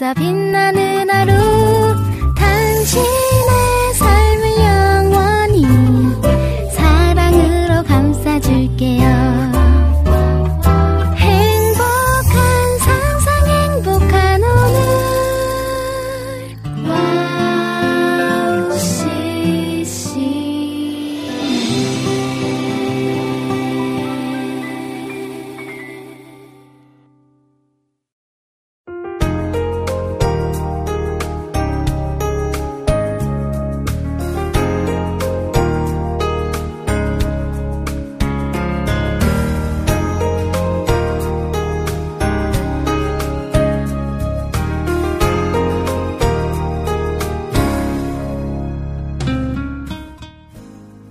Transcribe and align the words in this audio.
있어 0.00 0.14
빛나는 0.14 1.10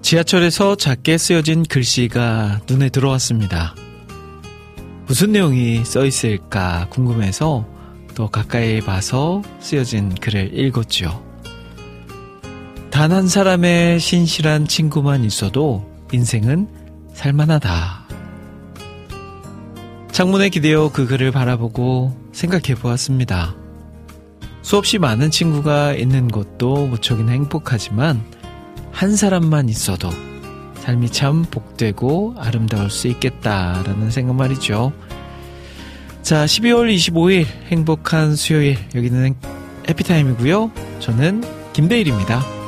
지하철에서 0.09 0.73
작게 0.73 1.19
쓰여진 1.19 1.61
글씨가 1.61 2.61
눈에 2.67 2.89
들어왔습니다. 2.89 3.75
무슨 5.05 5.33
내용이 5.33 5.85
써 5.85 6.03
있을까 6.03 6.88
궁금해서 6.89 7.67
또 8.15 8.27
가까이 8.27 8.81
봐서 8.81 9.43
쓰여진 9.59 10.15
글을 10.15 10.57
읽었죠. 10.57 11.23
단한 12.89 13.27
사람의 13.27 13.99
신실한 13.99 14.67
친구만 14.67 15.23
있어도 15.23 15.87
인생은 16.11 16.67
살만하다. 17.13 18.07
창문에 20.11 20.49
기대어 20.49 20.91
그 20.91 21.05
글을 21.05 21.31
바라보고 21.31 22.17
생각해 22.31 22.73
보았습니다. 22.81 23.55
수없이 24.63 24.97
많은 24.97 25.30
친구가 25.30 25.93
있는 25.93 26.30
것도 26.30 26.87
무척이나 26.87 27.33
행복하지만 27.33 28.38
한 29.00 29.16
사람만 29.16 29.69
있어도 29.69 30.09
삶이 30.81 31.09
참 31.14 31.45
복되고 31.50 32.36
아름다울 32.38 32.89
수 32.89 33.08
있겠다라는 33.08 34.11
생각 34.11 34.36
말이죠. 34.36 34.92
자, 36.22 36.44
12월 36.44 36.94
25일 36.94 37.45
행복한 37.67 38.36
수요일 38.36 38.77
여기는 38.94 39.36
해피타임이고요. 39.88 40.72
저는 41.00 41.45
김대일입니다. 41.72 42.58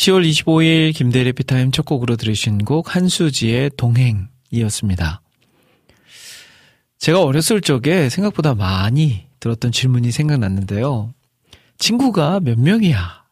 10월 0.00 0.26
25일 0.26 0.94
김대리 0.94 1.34
피타임 1.34 1.72
첫 1.72 1.84
곡으로 1.84 2.16
들으신 2.16 2.64
곡 2.64 2.96
한수지의 2.96 3.72
동행이었습니다. 3.76 5.20
제가 6.96 7.22
어렸을 7.22 7.60
적에 7.60 8.08
생각보다 8.08 8.54
많이 8.54 9.26
들었던 9.40 9.72
질문이 9.72 10.10
생각났는데요. 10.10 11.12
친구가 11.76 12.40
몇 12.40 12.58
명이야? 12.58 13.24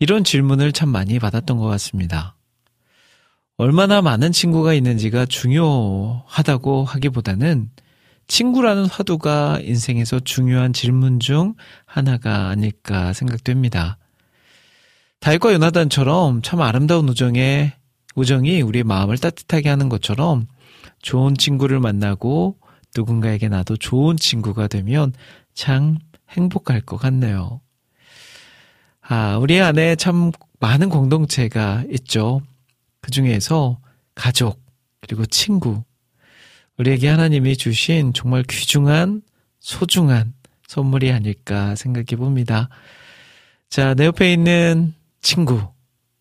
이런 0.00 0.24
질문을 0.24 0.72
참 0.72 0.88
많이 0.88 1.20
받았던 1.20 1.58
것 1.58 1.66
같습니다. 1.66 2.34
얼마나 3.56 4.02
많은 4.02 4.32
친구가 4.32 4.74
있는지가 4.74 5.26
중요하다고 5.26 6.86
하기보다는 6.86 7.70
친구라는 8.26 8.86
화두가 8.86 9.60
인생에서 9.62 10.18
중요한 10.18 10.72
질문 10.72 11.20
중 11.20 11.54
하나가 11.84 12.48
아닐까 12.48 13.12
생각됩니다. 13.12 13.96
다윗과 15.20 15.52
요나단처럼 15.54 16.42
참 16.42 16.60
아름다운 16.60 17.08
우정에 17.08 17.74
우정이 18.14 18.62
우리의 18.62 18.84
마음을 18.84 19.18
따뜻하게 19.18 19.68
하는 19.68 19.88
것처럼 19.88 20.46
좋은 21.02 21.36
친구를 21.36 21.80
만나고 21.80 22.56
누군가에게 22.96 23.48
나도 23.48 23.76
좋은 23.76 24.16
친구가 24.16 24.68
되면 24.68 25.12
참 25.54 25.98
행복할 26.30 26.80
것 26.80 26.96
같네요. 26.96 27.60
아, 29.00 29.38
우리 29.38 29.60
안에 29.60 29.96
참 29.96 30.32
많은 30.60 30.88
공동체가 30.88 31.84
있죠. 31.90 32.40
그 33.00 33.10
중에서 33.10 33.78
가족, 34.14 34.60
그리고 35.00 35.24
친구. 35.26 35.82
우리에게 36.78 37.08
하나님이 37.08 37.56
주신 37.56 38.12
정말 38.12 38.42
귀중한, 38.42 39.22
소중한 39.60 40.34
선물이 40.66 41.10
아닐까 41.10 41.74
생각해 41.74 42.16
봅니다. 42.16 42.68
자, 43.68 43.94
내 43.94 44.06
옆에 44.06 44.32
있는 44.32 44.94
친구 45.20 45.72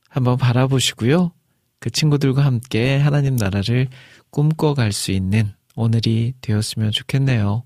한번 0.10 0.38
바라보시고요. 0.38 1.32
그 1.80 1.90
친구들과 1.90 2.44
함께 2.44 2.98
하나님 2.98 3.36
나라를 3.36 3.88
꿈꿔갈 4.30 4.92
수 4.92 5.12
있는 5.12 5.54
오늘이 5.76 6.34
되었으면 6.42 6.92
좋겠네요. 6.92 7.64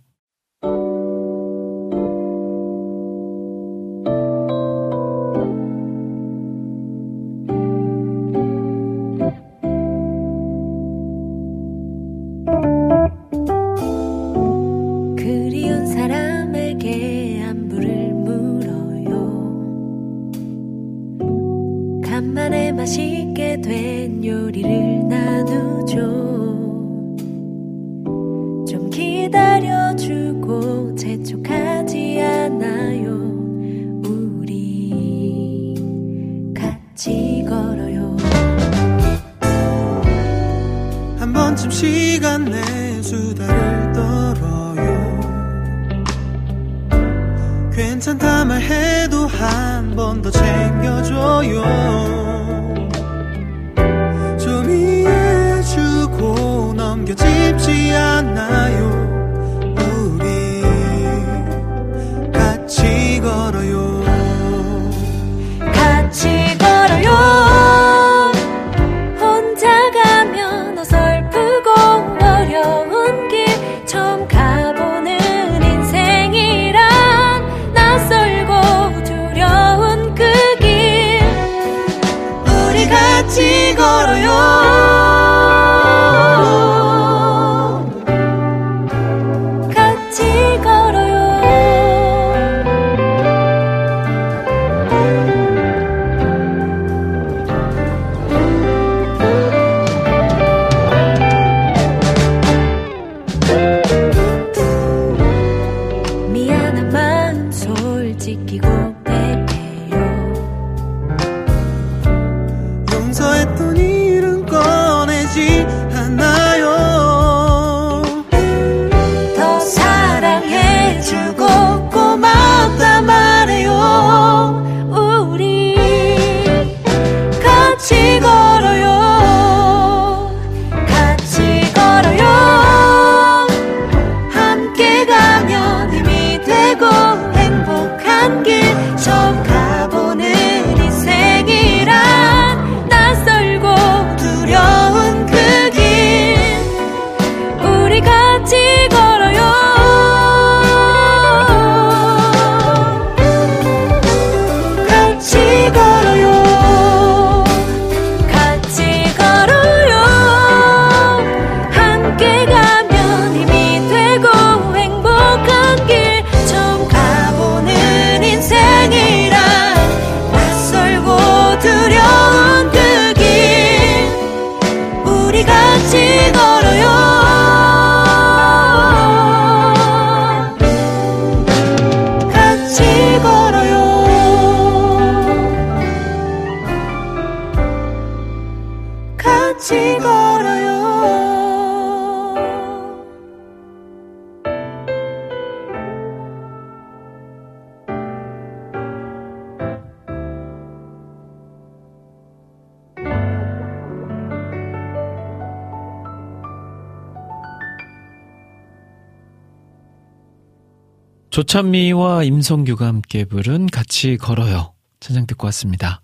조찬미와 211.52 212.24
임성규가 212.24 212.88
함께 212.88 213.26
부른 213.26 213.66
같이 213.66 214.16
걸어요. 214.16 214.74
찬양 215.02 215.28
듣고 215.28 215.48
왔습니다. 215.48 216.00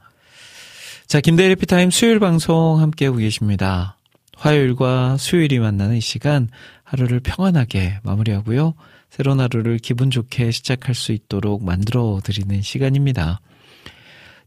자, 1.06 1.22
김대일 1.22 1.56
피타임 1.56 1.90
수요일 1.90 2.20
방송 2.20 2.82
함께하고 2.82 3.20
계십니다. 3.20 3.98
화요일과 4.36 5.16
수요일이 5.16 5.60
만나는 5.60 5.96
이 5.96 6.02
시간 6.02 6.50
하루를 6.84 7.22
평안하게 7.22 8.00
마무리하고요. 8.04 8.74
새로운 9.10 9.40
하루를 9.40 9.78
기분 9.78 10.12
좋게 10.12 10.52
시작할 10.52 10.94
수 10.94 11.14
있도록 11.14 11.64
만들어 11.64 12.20
드리는 12.26 12.62
시간입니다. 12.62 13.40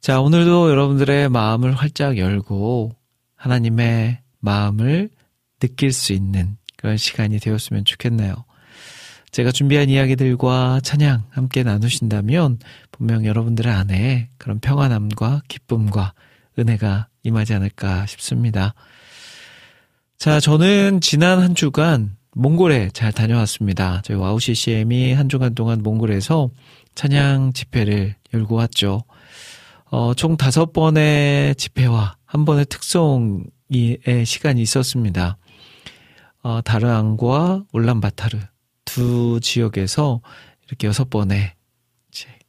자, 0.02 0.21
오늘도 0.21 0.69
여러분들의 0.69 1.30
마음을 1.30 1.73
활짝 1.73 2.19
열고 2.19 2.95
하나님의 3.37 4.19
마음을 4.40 5.09
느낄 5.61 5.95
수 5.95 6.12
있는 6.12 6.59
그런 6.76 6.99
시간이 6.99 7.38
되었으면 7.38 7.87
좋겠네요. 7.87 8.45
제가 9.31 9.53
준비한 9.53 9.89
이야기들과 9.89 10.81
찬양 10.83 11.25
함께 11.31 11.63
나누신다면 11.63 12.59
분명 12.91 13.25
여러분들의 13.25 13.73
안에 13.73 14.29
그런 14.39 14.59
평안함과 14.59 15.43
기쁨과 15.47 16.15
은혜가 16.59 17.09
임하지 17.23 17.55
않을까 17.55 18.07
싶습니다. 18.07 18.75
자, 20.19 20.41
저는 20.41 21.01
지난 21.01 21.41
한 21.41 21.55
주간 21.55 22.17
몽골에 22.33 22.91
잘 22.93 23.13
다녀왔습니다. 23.13 24.03
저희 24.05 24.17
와우 24.17 24.39
CCM이 24.39 25.13
한 25.13 25.29
주간 25.29 25.55
동안 25.55 25.83
몽골에서 25.83 26.51
찬양 26.95 27.53
집회를 27.53 28.17
열고 28.35 28.57
왔죠. 28.57 29.05
어, 29.91 30.15
총 30.15 30.37
다섯 30.37 30.73
번의 30.73 31.55
집회와 31.55 32.17
한 32.25 32.45
번의 32.45 32.67
특송의 32.67 33.45
시간이 34.25 34.61
있었습니다. 34.63 35.37
어, 36.43 36.61
다르앙과 36.63 37.65
울란바타르 37.73 38.39
두 38.94 39.38
지역에서 39.40 40.20
이렇게 40.66 40.87
여섯 40.88 41.11
번의 41.11 41.52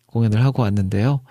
공연을 0.08 0.44
하고 0.44 0.64
왔는데요. 0.64 1.22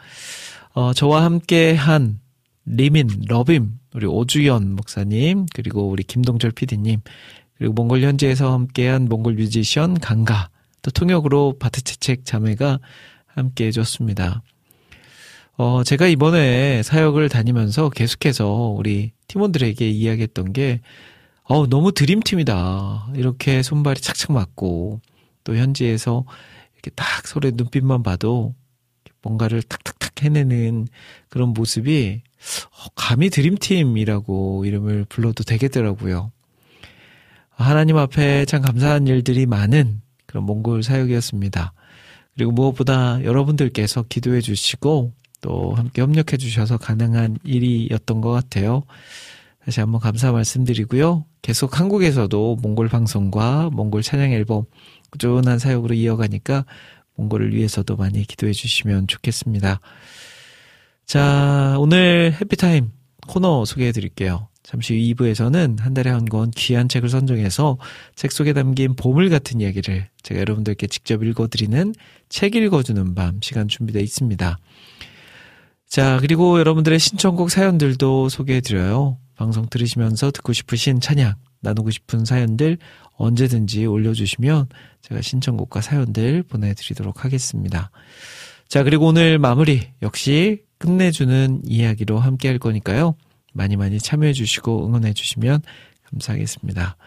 어, 0.73 0.93
저와 0.93 1.25
함께 1.25 1.75
한 1.75 2.21
리민, 2.65 3.09
러빔, 3.27 3.73
우리 3.95 4.07
오주연 4.07 4.77
목사님, 4.77 5.47
그리고 5.53 5.89
우리 5.89 6.03
김동철 6.03 6.53
PD님, 6.53 7.01
그리고 7.59 7.75
몽골 7.75 8.03
현지에서 8.03 8.53
함께한 8.53 9.07
몽골 9.09 9.35
뮤지션 9.35 9.99
강가, 9.99 10.49
또 10.83 10.91
통역으로 10.91 11.57
바트채책 11.59 12.25
자매가 12.25 12.79
함께 13.27 13.67
해줬습니다. 13.67 14.43
어, 15.57 15.83
제가 15.85 16.07
이번에 16.07 16.83
사역을 16.83 17.29
다니면서 17.29 17.91
계속해서 17.91 18.49
우리 18.49 19.13
팀원들에게 19.27 19.89
이야기했던 19.89 20.53
게, 20.53 20.81
어, 21.51 21.67
너무 21.67 21.91
드림팀이다. 21.91 23.09
이렇게 23.17 23.65
손발이 23.65 24.01
착착 24.01 24.31
맞고, 24.31 25.01
또 25.43 25.57
현지에서 25.57 26.25
이렇게 26.75 26.93
딱 26.95 27.27
서로의 27.27 27.55
눈빛만 27.57 28.05
봐도 28.05 28.55
뭔가를 29.21 29.61
탁탁탁 29.61 30.23
해내는 30.23 30.87
그런 31.29 31.49
모습이 31.49 32.23
어, 32.71 32.89
감히 32.95 33.31
드림팀이라고 33.31 34.65
이름을 34.65 35.07
불러도 35.09 35.43
되겠더라고요. 35.43 36.31
하나님 37.51 37.97
앞에 37.97 38.45
참 38.45 38.63
감사한 38.63 39.09
일들이 39.09 39.45
많은 39.45 40.03
그런 40.27 40.45
몽골 40.45 40.85
사역이었습니다. 40.85 41.73
그리고 42.37 42.53
무엇보다 42.53 43.25
여러분들께서 43.25 44.05
기도해 44.09 44.41
주시고 44.41 45.13
또 45.41 45.75
함께 45.75 46.01
협력해 46.01 46.37
주셔서 46.39 46.79
가능한 46.79 47.39
일이었던 47.43 48.21
것 48.21 48.31
같아요. 48.31 48.85
다시 49.71 49.79
한번 49.79 50.01
감사 50.01 50.33
말씀드리고요. 50.33 51.27
계속 51.43 51.79
한국에서도 51.79 52.57
몽골 52.61 52.89
방송과 52.89 53.71
몽골 53.71 54.03
찬양 54.03 54.33
앨범 54.33 54.65
꾸준한 55.13 55.61
사역으로 55.61 55.95
이어가니까 55.95 56.65
몽골을 57.15 57.55
위해서도 57.55 57.95
많이 57.95 58.27
기도해 58.27 58.51
주시면 58.53 59.07
좋겠습니다. 59.07 59.79
자, 61.07 61.77
오늘 61.79 62.37
해피타임 62.41 62.91
코너 63.29 63.65
소개해 63.65 63.93
드릴게요. 63.93 64.49
잠시 64.65 64.93
후 64.93 65.15
2부에서는 65.15 65.79
한 65.79 65.95
달에 65.95 66.11
한 66.11 66.25
권 66.25 66.51
귀한 66.51 66.89
책을 66.89 67.09
선정해서 67.09 67.79
책 68.17 68.33
속에 68.33 68.53
담긴 68.53 68.97
보물 68.97 69.31
같은 69.31 69.61
이야기를 69.61 70.09
제가 70.25 70.41
여러분들께 70.41 70.89
직접 70.89 71.23
읽어드리는 71.23 71.95
책 72.29 72.57
읽어주는 72.57 73.15
밤 73.15 73.39
시간 73.41 73.69
준비되어 73.69 74.03
있습니다. 74.03 74.59
자, 75.87 76.19
그리고 76.21 76.59
여러분들의 76.59 76.99
신청곡 76.99 77.51
사연들도 77.51 78.29
소개해드려요. 78.31 79.17
방송 79.41 79.67
들으시면서 79.71 80.33
듣고 80.33 80.53
싶으신 80.53 81.01
찬양, 81.01 81.35
나누고 81.61 81.91
싶은 81.91 82.27
사연들 82.27 82.77
언제든지 83.17 83.87
올려주시면 83.87 84.69
제가 85.01 85.23
신청곡과 85.23 85.81
사연들 85.81 86.43
보내드리도록 86.43 87.25
하겠습니다. 87.25 87.91
자, 88.69 88.83
그리고 88.83 89.07
오늘 89.07 89.39
마무리 89.39 89.89
역시 90.03 90.65
끝내주는 90.77 91.63
이야기로 91.65 92.19
함께 92.19 92.49
할 92.49 92.59
거니까요. 92.59 93.15
많이 93.55 93.77
많이 93.77 93.99
참여해 93.99 94.35
주시고 94.35 94.87
응원해 94.87 95.15
주시면 95.15 95.63
감사하겠습니다. 96.11 96.99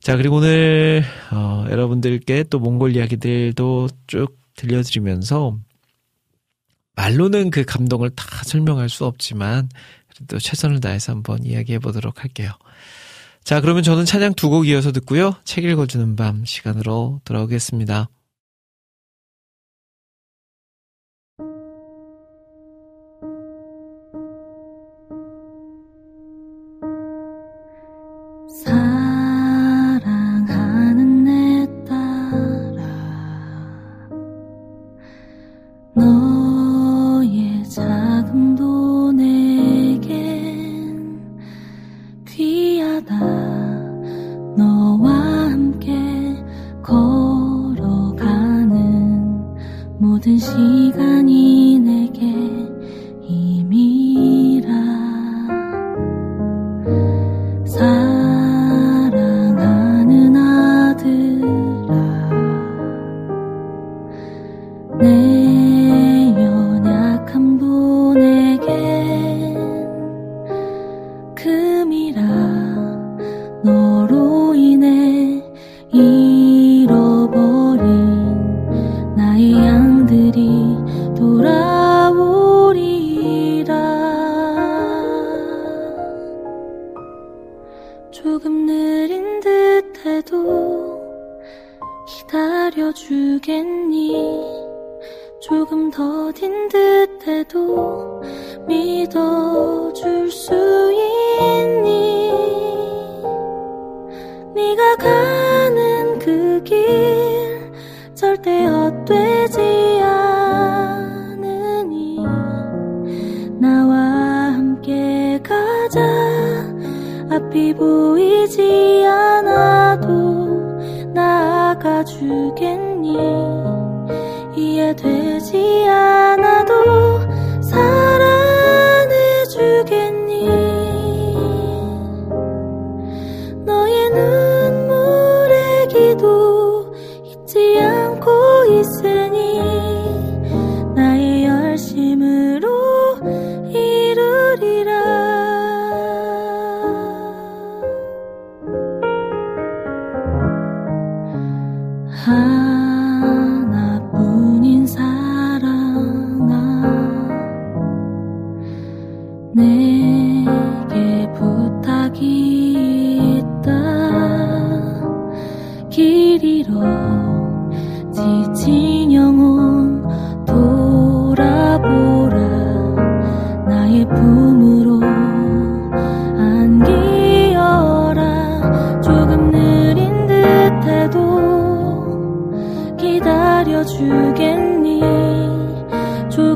자, 0.00 0.16
그리고 0.18 0.36
오늘, 0.36 1.02
어, 1.32 1.64
여러분들께 1.70 2.44
또 2.50 2.58
몽골 2.58 2.96
이야기들도 2.96 3.88
쭉 4.08 4.38
들려드리면서 4.56 5.56
말로는 6.96 7.48
그 7.48 7.64
감동을 7.64 8.10
다 8.10 8.26
설명할 8.44 8.90
수 8.90 9.06
없지만 9.06 9.70
그래도 10.20 10.38
최선을 10.38 10.80
다해서 10.80 11.12
한번 11.12 11.44
이야기해 11.44 11.78
보도록 11.78 12.22
할게요. 12.22 12.52
자, 13.42 13.60
그러면 13.60 13.82
저는 13.82 14.04
찬양 14.04 14.34
두 14.34 14.50
곡 14.50 14.68
이어서 14.68 14.92
듣고요. 14.92 15.34
책 15.44 15.64
읽어주는 15.64 16.14
밤 16.16 16.44
시간으로 16.44 17.20
돌아오겠습니다. 17.24 18.08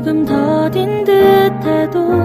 조금 0.05 0.23
더딘 0.23 1.03
듯해도 1.03 2.24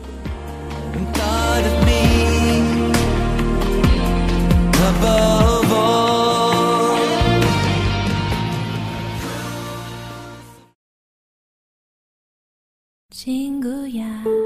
친구야, 13.61 14.40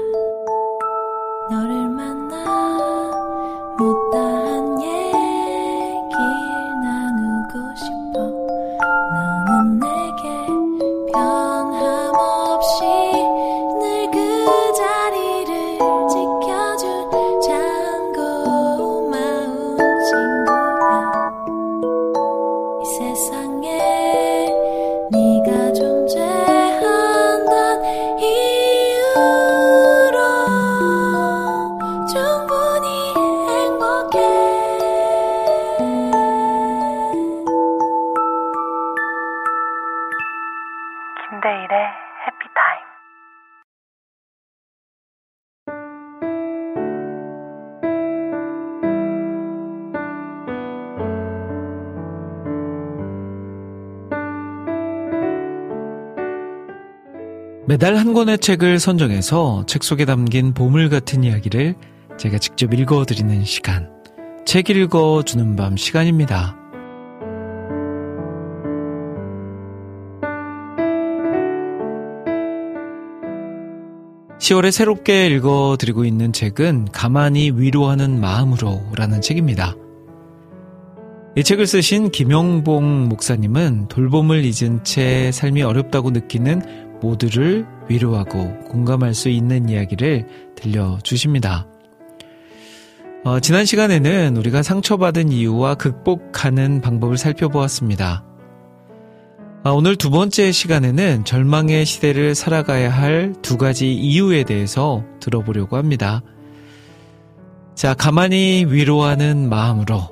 매달 57.76 57.96
한 57.96 58.14
권의 58.14 58.38
책을 58.38 58.78
선정해서 58.78 59.64
책 59.66 59.84
속에 59.84 60.06
담긴 60.06 60.54
보물 60.54 60.88
같은 60.88 61.22
이야기를 61.22 61.74
제가 62.16 62.38
직접 62.38 62.72
읽어드리는 62.72 63.44
시간. 63.44 63.90
책 64.46 64.70
읽어주는 64.70 65.56
밤 65.56 65.76
시간입니다. 65.76 66.56
10월에 74.38 74.70
새롭게 74.70 75.26
읽어드리고 75.26 76.06
있는 76.06 76.32
책은 76.32 76.86
가만히 76.92 77.50
위로하는 77.54 78.18
마음으로 78.18 78.86
라는 78.96 79.20
책입니다. 79.20 79.76
이 81.36 81.44
책을 81.44 81.66
쓰신 81.66 82.10
김영봉 82.12 83.10
목사님은 83.10 83.88
돌봄을 83.88 84.42
잊은 84.46 84.82
채 84.84 85.30
삶이 85.30 85.62
어렵다고 85.62 86.10
느끼는 86.10 86.85
모두를 87.00 87.66
위로하고 87.88 88.58
공감할 88.68 89.14
수 89.14 89.28
있는 89.28 89.68
이야기를 89.68 90.26
들려주십니다. 90.56 91.66
어, 93.24 93.40
지난 93.40 93.64
시간에는 93.64 94.36
우리가 94.36 94.62
상처받은 94.62 95.30
이유와 95.32 95.74
극복하는 95.74 96.80
방법을 96.80 97.16
살펴보았습니다. 97.16 98.24
아, 99.64 99.70
오늘 99.70 99.96
두 99.96 100.10
번째 100.10 100.52
시간에는 100.52 101.24
절망의 101.24 101.86
시대를 101.86 102.36
살아가야 102.36 102.88
할 102.88 103.34
두 103.42 103.56
가지 103.58 103.92
이유에 103.92 104.44
대해서 104.44 105.02
들어보려고 105.18 105.76
합니다. 105.76 106.22
자, 107.74 107.92
가만히 107.94 108.64
위로하는 108.68 109.48
마음으로 109.48 110.08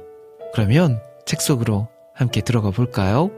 그러면 0.53 0.99
책 1.25 1.41
속으로 1.41 1.87
함께 2.15 2.41
들어가 2.41 2.71
볼까요? 2.71 3.31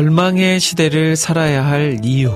절망의 0.00 0.60
시대를 0.60 1.14
살아야 1.14 1.66
할 1.66 1.98
이유. 2.02 2.32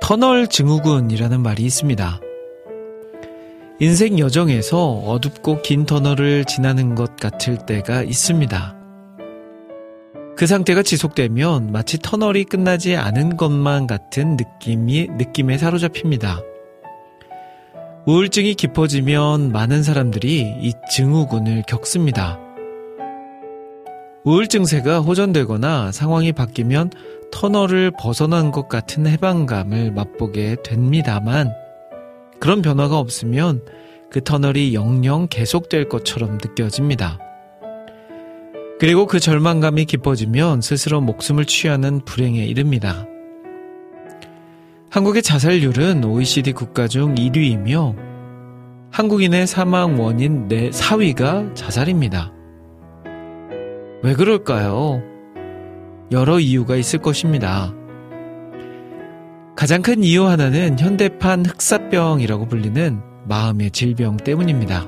터널 0.00 0.48
증후군이라는 0.48 1.40
말이 1.40 1.62
있습니다. 1.62 2.20
인생 3.78 4.18
여정에서 4.18 4.94
어둡고 4.94 5.62
긴 5.62 5.86
터널을 5.86 6.44
지나는 6.46 6.96
것 6.96 7.14
같을 7.14 7.56
때가 7.66 8.02
있습니다. 8.02 8.76
그 10.36 10.48
상태가 10.48 10.82
지속되면 10.82 11.70
마치 11.70 11.98
터널이 11.98 12.46
끝나지 12.46 12.96
않은 12.96 13.36
것만 13.36 13.86
같은 13.86 14.36
느낌이, 14.36 15.06
느낌에 15.18 15.56
사로잡힙니다. 15.56 16.40
우울증이 18.06 18.54
깊어지면 18.54 19.52
많은 19.52 19.84
사람들이 19.84 20.40
이 20.62 20.72
증후군을 20.90 21.62
겪습니다. 21.68 22.49
우울증세가 24.24 25.00
호전되거나 25.00 25.92
상황이 25.92 26.32
바뀌면 26.32 26.90
터널을 27.32 27.92
벗어난 27.98 28.50
것 28.50 28.68
같은 28.68 29.06
해방감을 29.06 29.92
맛보게 29.92 30.56
됩니다만 30.62 31.52
그런 32.38 32.60
변화가 32.60 32.98
없으면 32.98 33.62
그 34.10 34.22
터널이 34.22 34.74
영영 34.74 35.28
계속될 35.28 35.88
것처럼 35.88 36.32
느껴집니다. 36.32 37.18
그리고 38.78 39.06
그 39.06 39.20
절망감이 39.20 39.84
깊어지면 39.84 40.62
스스로 40.62 41.00
목숨을 41.00 41.44
취하는 41.44 42.04
불행에 42.04 42.44
이릅니다. 42.44 43.06
한국의 44.90 45.22
자살률은 45.22 46.04
OECD 46.04 46.52
국가 46.52 46.88
중 46.88 47.14
1위이며 47.14 47.94
한국인의 48.90 49.46
사망 49.46 50.00
원인 50.00 50.48
4위가 50.48 51.54
자살입니다. 51.54 52.39
왜 54.02 54.14
그럴까요? 54.14 55.02
여러 56.10 56.40
이유가 56.40 56.76
있을 56.76 57.00
것입니다. 57.00 57.74
가장 59.54 59.82
큰 59.82 60.02
이유 60.02 60.26
하나는 60.26 60.78
현대판 60.78 61.44
흑사병이라고 61.44 62.46
불리는 62.46 63.00
마음의 63.28 63.72
질병 63.72 64.16
때문입니다. 64.16 64.86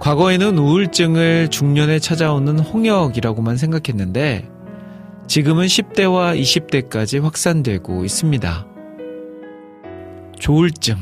과거에는 0.00 0.56
우울증을 0.56 1.48
중년에 1.48 1.98
찾아오는 1.98 2.58
홍역이라고만 2.58 3.58
생각했는데 3.58 4.48
지금은 5.26 5.66
10대와 5.66 6.40
20대까지 6.40 7.22
확산되고 7.22 8.04
있습니다. 8.04 8.66
조울증, 10.38 10.96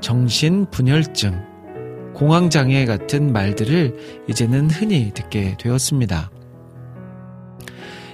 정신분열증, 0.00 1.51
공황장애 2.14 2.84
같은 2.86 3.32
말들을 3.32 4.24
이제는 4.28 4.70
흔히 4.70 5.12
듣게 5.14 5.56
되었습니다. 5.58 6.30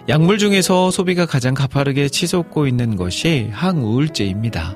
약물 0.09 0.39
중에서 0.39 0.91
소비가 0.91 1.27
가장 1.27 1.53
가파르게 1.53 2.09
치솟고 2.09 2.67
있는 2.67 2.97
것이 2.97 3.49
항우울제입니다. 3.53 4.75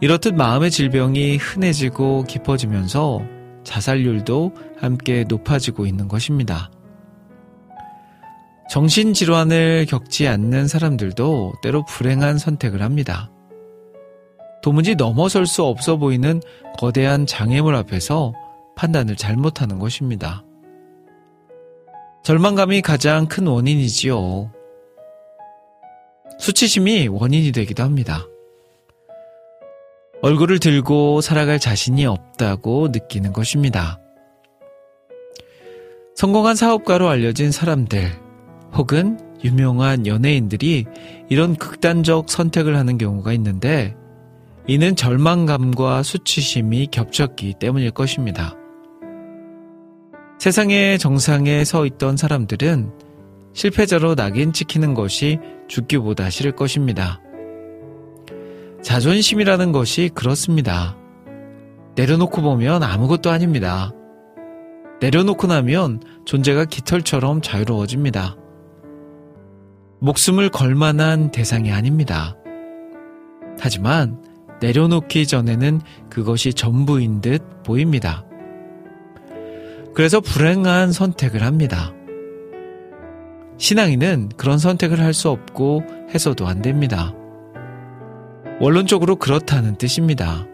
이렇듯 0.00 0.34
마음의 0.34 0.70
질병이 0.70 1.36
흔해지고 1.36 2.24
깊어지면서 2.24 3.22
자살률도 3.62 4.54
함께 4.78 5.24
높아지고 5.28 5.86
있는 5.86 6.08
것입니다. 6.08 6.70
정신질환을 8.70 9.86
겪지 9.88 10.26
않는 10.26 10.66
사람들도 10.66 11.54
때로 11.62 11.84
불행한 11.84 12.38
선택을 12.38 12.82
합니다. 12.82 13.30
도무지 14.62 14.94
넘어설 14.94 15.46
수 15.46 15.64
없어 15.64 15.96
보이는 15.96 16.40
거대한 16.78 17.26
장애물 17.26 17.74
앞에서 17.74 18.34
판단을 18.76 19.16
잘못하는 19.16 19.78
것입니다. 19.78 20.44
절망감이 22.22 22.82
가장 22.82 23.26
큰 23.26 23.46
원인이지요. 23.46 24.52
수치심이 26.38 27.08
원인이 27.08 27.52
되기도 27.52 27.82
합니다. 27.82 28.26
얼굴을 30.22 30.58
들고 30.58 31.22
살아갈 31.22 31.58
자신이 31.58 32.04
없다고 32.04 32.88
느끼는 32.88 33.32
것입니다. 33.32 33.98
성공한 36.14 36.56
사업가로 36.56 37.08
알려진 37.08 37.50
사람들 37.50 38.12
혹은 38.74 39.18
유명한 39.42 40.06
연예인들이 40.06 40.84
이런 41.30 41.56
극단적 41.56 42.28
선택을 42.28 42.76
하는 42.76 42.98
경우가 42.98 43.32
있는데 43.32 43.96
이는 44.70 44.94
절망감과 44.94 46.04
수치심이 46.04 46.86
겹쳤기 46.92 47.54
때문일 47.58 47.90
것입니다. 47.90 48.54
세상의 50.38 51.00
정상에 51.00 51.64
서 51.64 51.84
있던 51.86 52.16
사람들은 52.16 52.92
실패자로 53.52 54.14
낙인 54.14 54.52
찍히는 54.52 54.94
것이 54.94 55.40
죽기보다 55.66 56.30
싫을 56.30 56.52
것입니다. 56.52 57.20
자존심이라는 58.80 59.72
것이 59.72 60.08
그렇습니다. 60.14 60.96
내려놓고 61.96 62.40
보면 62.40 62.84
아무것도 62.84 63.28
아닙니다. 63.28 63.90
내려놓고 65.00 65.48
나면 65.48 66.00
존재가 66.26 66.66
깃털처럼 66.66 67.42
자유로워집니다. 67.42 68.36
목숨을 69.98 70.48
걸 70.48 70.76
만한 70.76 71.32
대상이 71.32 71.72
아닙니다. 71.72 72.36
하지만 73.58 74.29
내려놓기 74.60 75.26
전에는 75.26 75.80
그것이 76.08 76.54
전부인 76.54 77.20
듯 77.20 77.42
보입니다. 77.62 78.24
그래서 79.94 80.20
불행한 80.20 80.92
선택을 80.92 81.42
합니다. 81.42 81.92
신앙인은 83.58 84.30
그런 84.36 84.58
선택을 84.58 85.00
할 85.00 85.12
수 85.12 85.28
없고 85.28 85.82
해서도 86.14 86.46
안 86.46 86.62
됩니다. 86.62 87.14
원론적으로 88.60 89.16
그렇다는 89.16 89.76
뜻입니다. 89.76 90.46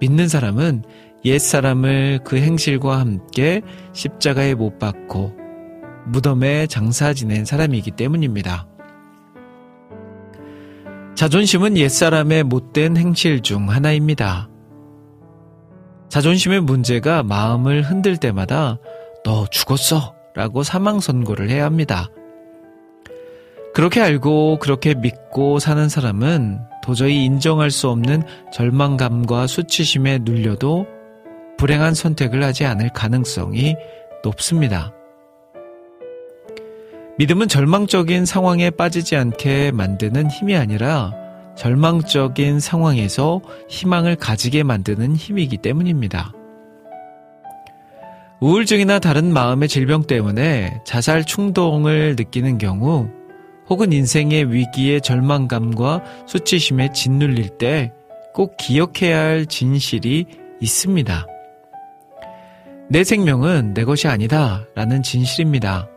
믿는 0.00 0.28
사람은 0.28 0.82
옛사람을 1.24 2.20
그 2.24 2.36
행실과 2.36 3.00
함께 3.00 3.62
십자가에 3.92 4.54
못 4.54 4.78
박고 4.78 5.34
무덤에 6.06 6.66
장사 6.66 7.14
지낸 7.14 7.44
사람이기 7.44 7.92
때문입니다. 7.92 8.66
자존심은 11.14 11.76
옛사람의 11.76 12.42
못된 12.42 12.96
행실 12.96 13.40
중 13.40 13.70
하나입니다. 13.70 14.48
자존심의 16.08 16.60
문제가 16.60 17.22
마음을 17.22 17.82
흔들 17.82 18.16
때마다 18.16 18.78
너 19.24 19.46
죽었어 19.46 20.14
라고 20.34 20.64
사망 20.64 20.98
선고를 20.98 21.50
해야 21.50 21.64
합니다. 21.64 22.08
그렇게 23.74 24.00
알고 24.00 24.58
그렇게 24.58 24.94
믿고 24.94 25.60
사는 25.60 25.88
사람은 25.88 26.58
도저히 26.82 27.24
인정할 27.24 27.70
수 27.70 27.88
없는 27.88 28.24
절망감과 28.52 29.46
수치심에 29.46 30.18
눌려도 30.22 30.86
불행한 31.58 31.94
선택을 31.94 32.42
하지 32.42 32.64
않을 32.64 32.90
가능성이 32.90 33.76
높습니다. 34.24 34.92
믿음은 37.18 37.48
절망적인 37.48 38.26
상황에 38.26 38.70
빠지지 38.70 39.16
않게 39.16 39.70
만드는 39.72 40.30
힘이 40.30 40.56
아니라 40.56 41.12
절망적인 41.56 42.58
상황에서 42.58 43.40
희망을 43.68 44.16
가지게 44.16 44.64
만드는 44.64 45.14
힘이기 45.14 45.58
때문입니다. 45.58 46.32
우울증이나 48.40 48.98
다른 48.98 49.32
마음의 49.32 49.68
질병 49.68 50.02
때문에 50.02 50.80
자살 50.84 51.24
충동을 51.24 52.16
느끼는 52.18 52.58
경우 52.58 53.08
혹은 53.70 53.92
인생의 53.92 54.52
위기의 54.52 55.00
절망감과 55.00 56.02
수치심에 56.26 56.92
짓눌릴 56.92 57.50
때 57.58 57.92
꼭 58.34 58.56
기억해야 58.56 59.18
할 59.20 59.46
진실이 59.46 60.26
있습니다. 60.60 61.26
내 62.90 63.04
생명은 63.04 63.72
내 63.74 63.84
것이 63.84 64.08
아니다 64.08 64.66
라는 64.74 65.02
진실입니다. 65.02 65.88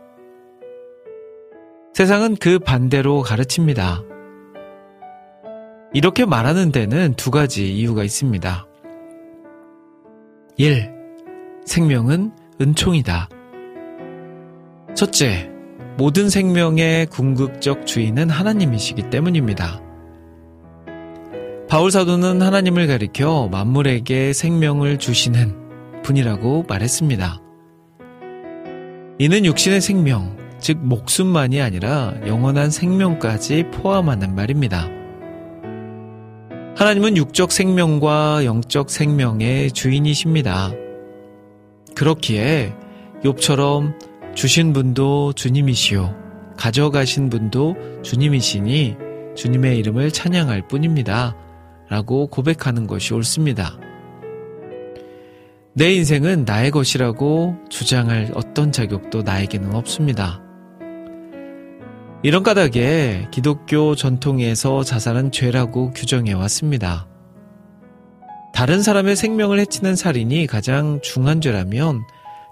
세상은 1.98 2.36
그 2.36 2.60
반대로 2.60 3.24
가르칩니다. 3.24 4.04
이렇게 5.96 6.26
말하는 6.26 6.72
데는 6.72 7.16
두 7.16 7.32
가지 7.32 7.74
이유가 7.74 8.04
있습니다. 8.04 8.68
1. 10.58 10.92
생명은 11.66 12.34
은총이다. 12.62 13.30
첫째, 14.94 15.50
모든 15.98 16.30
생명의 16.30 17.08
궁극적 17.08 17.88
주인은 17.88 18.30
하나님이시기 18.30 19.10
때문입니다. 19.10 19.82
바울 21.68 21.90
사도는 21.90 22.44
하나님을 22.44 22.86
가리켜 22.86 23.50
만물에게 23.52 24.34
생명을 24.34 25.00
주시는 25.00 26.04
분이라고 26.04 26.66
말했습니다. 26.70 27.42
이는 29.18 29.46
육신의 29.46 29.82
생명, 29.82 30.47
즉 30.60 30.78
목숨만이 30.82 31.62
아니라 31.62 32.14
영원한 32.26 32.72
생명까지 32.72 33.66
포함하는 33.72 34.36
말입니다. 34.36 34.90
하나님은 36.76 37.18
육적 37.18 37.52
생명과 37.52 38.46
영적 38.46 38.90
생명의 38.90 39.72
주인이십니다. 39.72 40.72
그렇기에 41.96 42.74
욥처럼 43.24 43.96
주신 44.36 44.74
분도 44.74 45.34
주님이시요 45.34 46.16
가져가신 46.58 47.30
분도 47.30 47.76
주님이시니 48.04 48.96
주님의 49.36 49.78
이름을 49.80 50.12
찬양할 50.12 50.68
뿐입니다. 50.68 51.36
라고 51.90 52.28
고백하는 52.28 52.86
것이 52.86 53.14
옳습니다. 53.14 53.78
내 55.74 55.94
인생은 55.94 56.46
나의 56.46 56.72
것이라고 56.72 57.56
주장할 57.70 58.32
어떤 58.34 58.72
자격도 58.72 59.22
나에게는 59.22 59.74
없습니다. 59.76 60.42
이런 62.28 62.44
까닭에 62.44 63.30
기독교 63.32 63.96
전통에서 63.96 64.84
자살은 64.84 65.32
죄라고 65.32 65.92
규정해 65.92 66.34
왔습니다. 66.34 67.08
다른 68.54 68.82
사람의 68.82 69.16
생명을 69.16 69.62
해치는 69.62 69.96
살인이 69.96 70.46
가장 70.46 71.00
중한 71.02 71.40
죄라면 71.40 72.02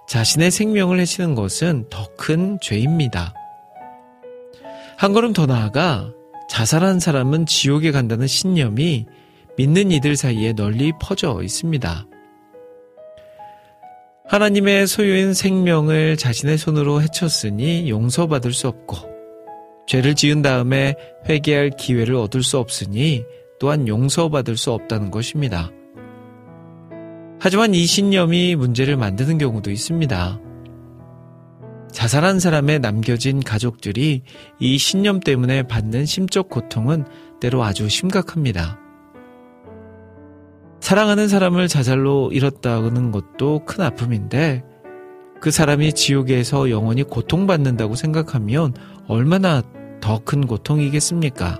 자신의 0.08 0.52
생명을 0.52 1.02
해치는 1.02 1.36
것은 1.36 1.90
더 1.90 2.08
큰 2.16 2.58
죄입니다. 2.62 3.34
한 4.96 5.12
걸음 5.12 5.34
더 5.34 5.46
나아가 5.46 6.10
자살한 6.50 7.02
사람은 7.02 7.46
지옥에 7.46 7.92
간다는 7.92 8.28
신념이 8.28 9.08
믿는 9.58 9.92
이들 9.92 10.16
사이에 10.16 10.54
널리 10.54 10.94
퍼져 11.02 11.42
있습니다. 11.44 12.08
하나님의 14.30 14.88
소유인 14.88 15.34
생명을 15.34 16.16
자신의 16.16 16.60
손으로 16.60 17.02
해쳤으니 17.02 17.90
용서받을 17.90 18.54
수 18.54 18.70
없고, 18.70 19.15
죄를 19.88 20.16
지은 20.16 20.42
다음에 20.42 20.96
회개할 21.28 21.72
기회를 21.72 22.16
얻을 22.16 22.44
수 22.44 22.58
없으니 22.58 23.24
또한 23.60 23.88
용서받을 23.88 24.58
수 24.58 24.72
없다는 24.72 25.12
것입니다. 25.12 25.72
하지만 27.40 27.74
이 27.74 27.86
신념이 27.86 28.56
문제를 28.56 28.98
만드는 28.98 29.38
경우도 29.38 29.72
있습니다. 29.72 30.40
자살한 31.92 32.40
사람의 32.40 32.80
남겨진 32.80 33.40
가족들이 33.40 34.24
이 34.60 34.78
신념 34.78 35.20
때문에 35.20 35.64
받는 35.64 36.06
심적 36.06 36.50
고통은 36.50 37.06
때로 37.40 37.64
아주 37.64 37.88
심각합니다. 37.88 38.80
사랑하는 40.82 41.28
사람을 41.28 41.68
자살로 41.68 42.32
잃었다는 42.32 43.12
것도 43.12 43.66
큰 43.66 43.84
아픔인데 43.84 44.64
그 45.40 45.52
사람이 45.52 45.94
지옥에서 45.94 46.70
영원히 46.70 47.04
고통받는다고 47.04 47.96
생각하면 47.96 48.74
얼마나 49.08 49.62
더 50.02 50.20
큰 50.20 50.46
고통이겠습니까? 50.48 51.60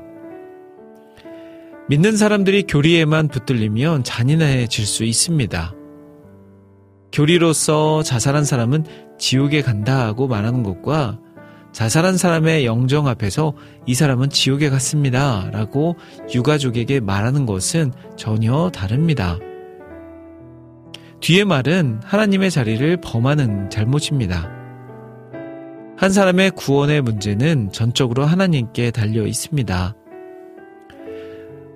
믿는 1.88 2.18
사람들이 2.18 2.64
교리에만 2.64 3.28
붙들리면 3.28 4.04
잔인해질 4.04 4.86
수 4.86 5.04
있습니다. 5.04 5.74
교리로서 7.12 8.04
자살한 8.04 8.44
사람은 8.44 8.86
지옥에 9.18 9.62
간다 9.62 10.12
고 10.14 10.28
말하는 10.28 10.64
것과 10.64 11.20
자살한 11.72 12.18
사람의 12.18 12.66
영정 12.66 13.08
앞에서 13.08 13.54
이 13.86 13.94
사람은 13.94 14.30
지옥에 14.30 14.70
갔습니다. 14.70 15.50
라고 15.52 15.96
유가족에게 16.34 17.02
말하는 17.02 17.46
것은 17.46 17.92
전혀 18.16 18.72
다릅니다. 18.72 19.38
뒤의 21.20 21.46
말은 21.46 22.02
하나님의 22.04 22.50
자리를 22.50 22.98
범하는 23.02 23.70
잘못입니다. 23.70 24.65
한 25.98 26.12
사람의 26.12 26.52
구원의 26.52 27.02
문제는 27.02 27.72
전적으로 27.72 28.26
하나님께 28.26 28.92
달려 28.92 29.26
있습니다. 29.26 29.96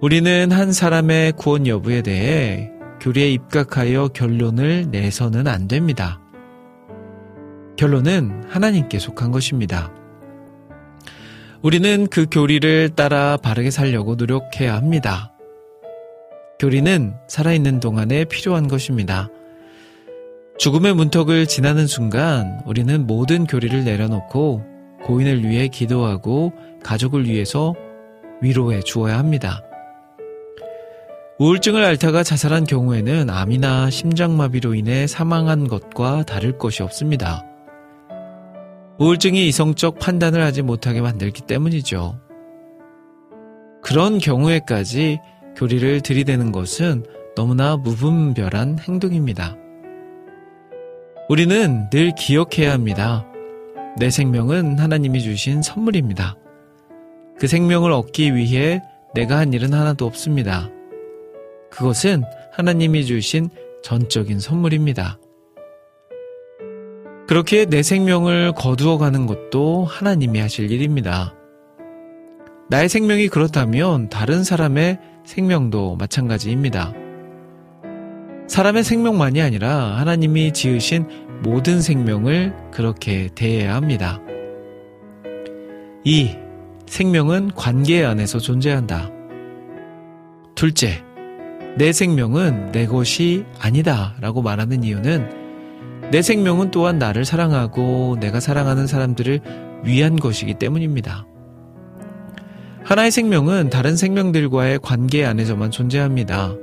우리는 0.02 0.52
한 0.52 0.74
사람의 0.74 1.34
구원 1.34 1.68
여부에 1.68 2.02
대해 2.02 2.70
교리에 3.00 3.32
입각하여 3.32 4.10
결론을 4.10 4.88
내서는 4.92 5.48
안 5.48 5.70
됩니다. 5.70 6.20
결론은 7.78 8.44
하나님께 8.50 9.00
속한 9.00 9.32
것입니다. 9.32 9.94
우리는 11.62 12.08
그 12.08 12.26
교리를 12.30 12.90
따라 12.96 13.38
바르게 13.38 13.72
살려고 13.72 14.16
노력해야 14.16 14.76
합니다. 14.76 15.34
교리는 16.60 17.14
살아있는 17.30 17.80
동안에 17.80 18.26
필요한 18.26 18.68
것입니다. 18.68 19.30
죽음의 20.60 20.94
문턱을 20.94 21.48
지나는 21.48 21.88
순간 21.88 22.60
우리는 22.66 23.08
모든 23.08 23.46
교리를 23.46 23.86
내려놓고 23.86 24.62
고인을 25.06 25.48
위해 25.48 25.70
기도하고 25.70 26.52
가족을 26.84 27.26
위해서 27.26 27.74
위로해 28.42 28.82
주어야 28.82 29.18
합니다. 29.18 29.64
우울증을 31.40 31.82
앓다가 31.86 32.24
자살한 32.24 32.66
경우에는 32.66 33.30
암이나 33.30 33.90
심장마비로 33.90 34.76
인해 34.76 35.08
사망한 35.08 35.70
것과 35.70 36.24
다를 36.24 36.58
것이 36.58 36.84
없습니다. 36.84 37.46
우울증이 38.98 39.48
이성적 39.48 39.98
판단을 40.00 40.44
하지 40.44 40.62
못하게 40.62 41.00
만들기 41.00 41.44
때문이죠. 41.44 42.20
그런 43.82 44.18
경우에까지 44.18 45.20
교리를 45.56 46.02
들이대는 46.02 46.52
것은 46.52 47.06
너무나 47.38 47.78
무분별한 47.78 48.80
행동입니다. 48.80 49.56
우리는 51.30 51.88
늘 51.92 52.12
기억해야 52.16 52.74
합니다. 52.74 53.24
내 54.00 54.10
생명은 54.10 54.80
하나님이 54.80 55.22
주신 55.22 55.62
선물입니다. 55.62 56.36
그 57.38 57.46
생명을 57.46 57.92
얻기 57.92 58.34
위해 58.34 58.82
내가 59.14 59.38
한 59.38 59.54
일은 59.54 59.72
하나도 59.72 60.08
없습니다. 60.08 60.72
그것은 61.70 62.24
하나님이 62.52 63.06
주신 63.06 63.50
전적인 63.84 64.40
선물입니다. 64.40 65.20
그렇게 67.28 67.66
내 67.66 67.84
생명을 67.84 68.54
거두어 68.54 68.98
가는 68.98 69.28
것도 69.28 69.86
하나님이 69.86 70.40
하실 70.40 70.72
일입니다. 70.72 71.36
나의 72.70 72.90
생명이 72.90 73.28
그렇다면 73.28 74.10
다른 74.10 74.44
사람의 74.44 74.98
생명도 75.26 75.96
마찬가지입니다. 75.96 76.92
사람의 78.50 78.84
생명만이 78.84 79.42
아니라 79.42 79.96
하나님이 79.98 80.54
지으신 80.54 81.06
모든 81.44 81.82
생명을 81.82 82.54
그렇게 82.72 83.30
대해야 83.36 83.76
합니다. 83.76 84.20
이 86.04 86.36
생명은 86.88 87.52
관계 87.56 88.04
안에서 88.04 88.40
존재한다. 88.40 89.12
둘째, 90.56 91.04
내 91.78 91.94
생명은 91.94 92.72
내 92.72 92.88
것이 92.88 93.46
아니다 93.60 94.16
라고 94.20 94.42
말하는 94.42 94.84
이유는 94.84 96.10
내 96.12 96.24
생명은 96.24 96.72
또한 96.72 96.98
나를 96.98 97.26
사랑하고 97.26 98.18
내가 98.20 98.40
사랑하는 98.40 98.88
사람들을 98.88 99.42
위한 99.84 100.16
것이기 100.16 100.56
때문입니다. 100.56 101.28
하나의 102.84 103.12
생명은 103.12 103.70
다른 103.70 103.96
생명들과의 103.96 104.80
관계 104.82 105.24
안에서만 105.24 105.70
존재합니다. 105.70 106.56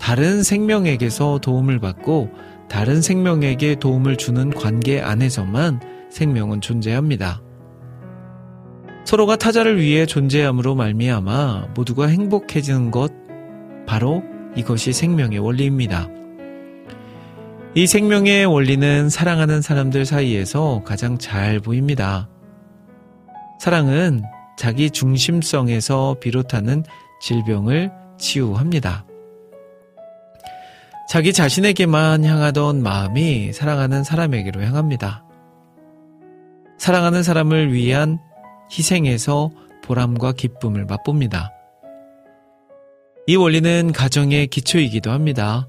다른 0.00 0.42
생명에게서 0.42 1.38
도움을 1.38 1.78
받고 1.78 2.30
다른 2.68 3.02
생명에게 3.02 3.76
도움을 3.76 4.16
주는 4.16 4.50
관계 4.50 5.00
안에서만 5.00 5.80
생명은 6.10 6.60
존재합니다. 6.60 7.42
서로가 9.04 9.36
타자를 9.36 9.80
위해 9.80 10.06
존재함으로 10.06 10.74
말미암아 10.74 11.68
모두가 11.74 12.06
행복해지는 12.06 12.90
것 12.90 13.12
바로 13.86 14.22
이것이 14.56 14.92
생명의 14.92 15.38
원리입니다. 15.38 16.08
이 17.74 17.86
생명의 17.86 18.46
원리는 18.46 19.08
사랑하는 19.10 19.62
사람들 19.62 20.04
사이에서 20.04 20.82
가장 20.84 21.18
잘 21.18 21.60
보입니다. 21.60 22.28
사랑은 23.60 24.22
자기 24.56 24.90
중심성에서 24.90 26.16
비롯하는 26.20 26.84
질병을 27.20 27.92
치유합니다. 28.18 29.04
자기 31.10 31.32
자신에게만 31.32 32.24
향하던 32.24 32.84
마음이 32.84 33.52
사랑하는 33.52 34.04
사람에게로 34.04 34.62
향합니다. 34.62 35.24
사랑하는 36.78 37.24
사람을 37.24 37.72
위한 37.72 38.20
희생에서 38.70 39.50
보람과 39.82 40.30
기쁨을 40.30 40.84
맛봅니다. 40.84 41.50
이 43.26 43.34
원리는 43.34 43.90
가정의 43.90 44.46
기초이기도 44.46 45.10
합니다. 45.10 45.68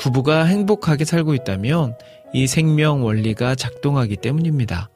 부부가 0.00 0.44
행복하게 0.44 1.04
살고 1.04 1.34
있다면 1.34 1.94
이 2.32 2.46
생명 2.46 3.04
원리가 3.04 3.56
작동하기 3.56 4.16
때문입니다. 4.16 4.88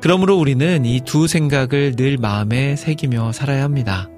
그러므로 0.00 0.36
우리는 0.36 0.84
이 0.84 1.00
두 1.00 1.26
생각을 1.26 1.96
늘 1.96 2.16
마음에 2.16 2.76
새기며 2.76 3.32
살아야 3.32 3.64
합니다. 3.64 4.08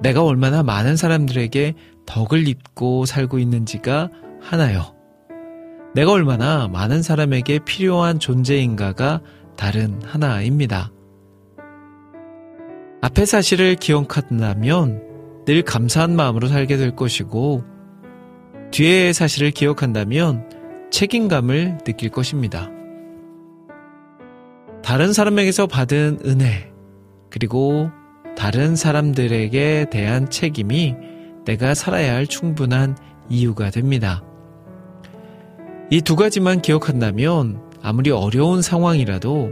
내가 0.00 0.24
얼마나 0.24 0.62
많은 0.62 0.96
사람들에게 0.96 1.74
덕을 2.06 2.48
입고 2.48 3.04
살고 3.04 3.38
있는지가 3.38 4.10
하나요. 4.40 4.94
내가 5.94 6.12
얼마나 6.12 6.68
많은 6.68 7.02
사람에게 7.02 7.60
필요한 7.64 8.18
존재인가가 8.18 9.20
다른 9.56 10.00
하나입니다. 10.04 10.92
앞의 13.00 13.26
사실을 13.26 13.74
기억한다면 13.74 15.02
늘 15.44 15.62
감사한 15.62 16.14
마음으로 16.14 16.48
살게 16.48 16.76
될 16.76 16.94
것이고 16.94 17.64
뒤의 18.70 19.14
사실을 19.14 19.50
기억한다면 19.50 20.48
책임감을 20.90 21.78
느낄 21.84 22.10
것입니다. 22.10 22.70
다른 24.82 25.12
사람에게서 25.12 25.66
받은 25.66 26.20
은혜, 26.24 26.72
그리고 27.30 27.90
다른 28.38 28.76
사람들에게 28.76 29.86
대한 29.90 30.30
책임이 30.30 30.94
내가 31.44 31.74
살아야 31.74 32.14
할 32.14 32.28
충분한 32.28 32.96
이유가 33.28 33.68
됩니다. 33.70 34.22
이 35.90 36.00
두 36.02 36.14
가지만 36.14 36.62
기억한다면 36.62 37.60
아무리 37.82 38.12
어려운 38.12 38.62
상황이라도 38.62 39.50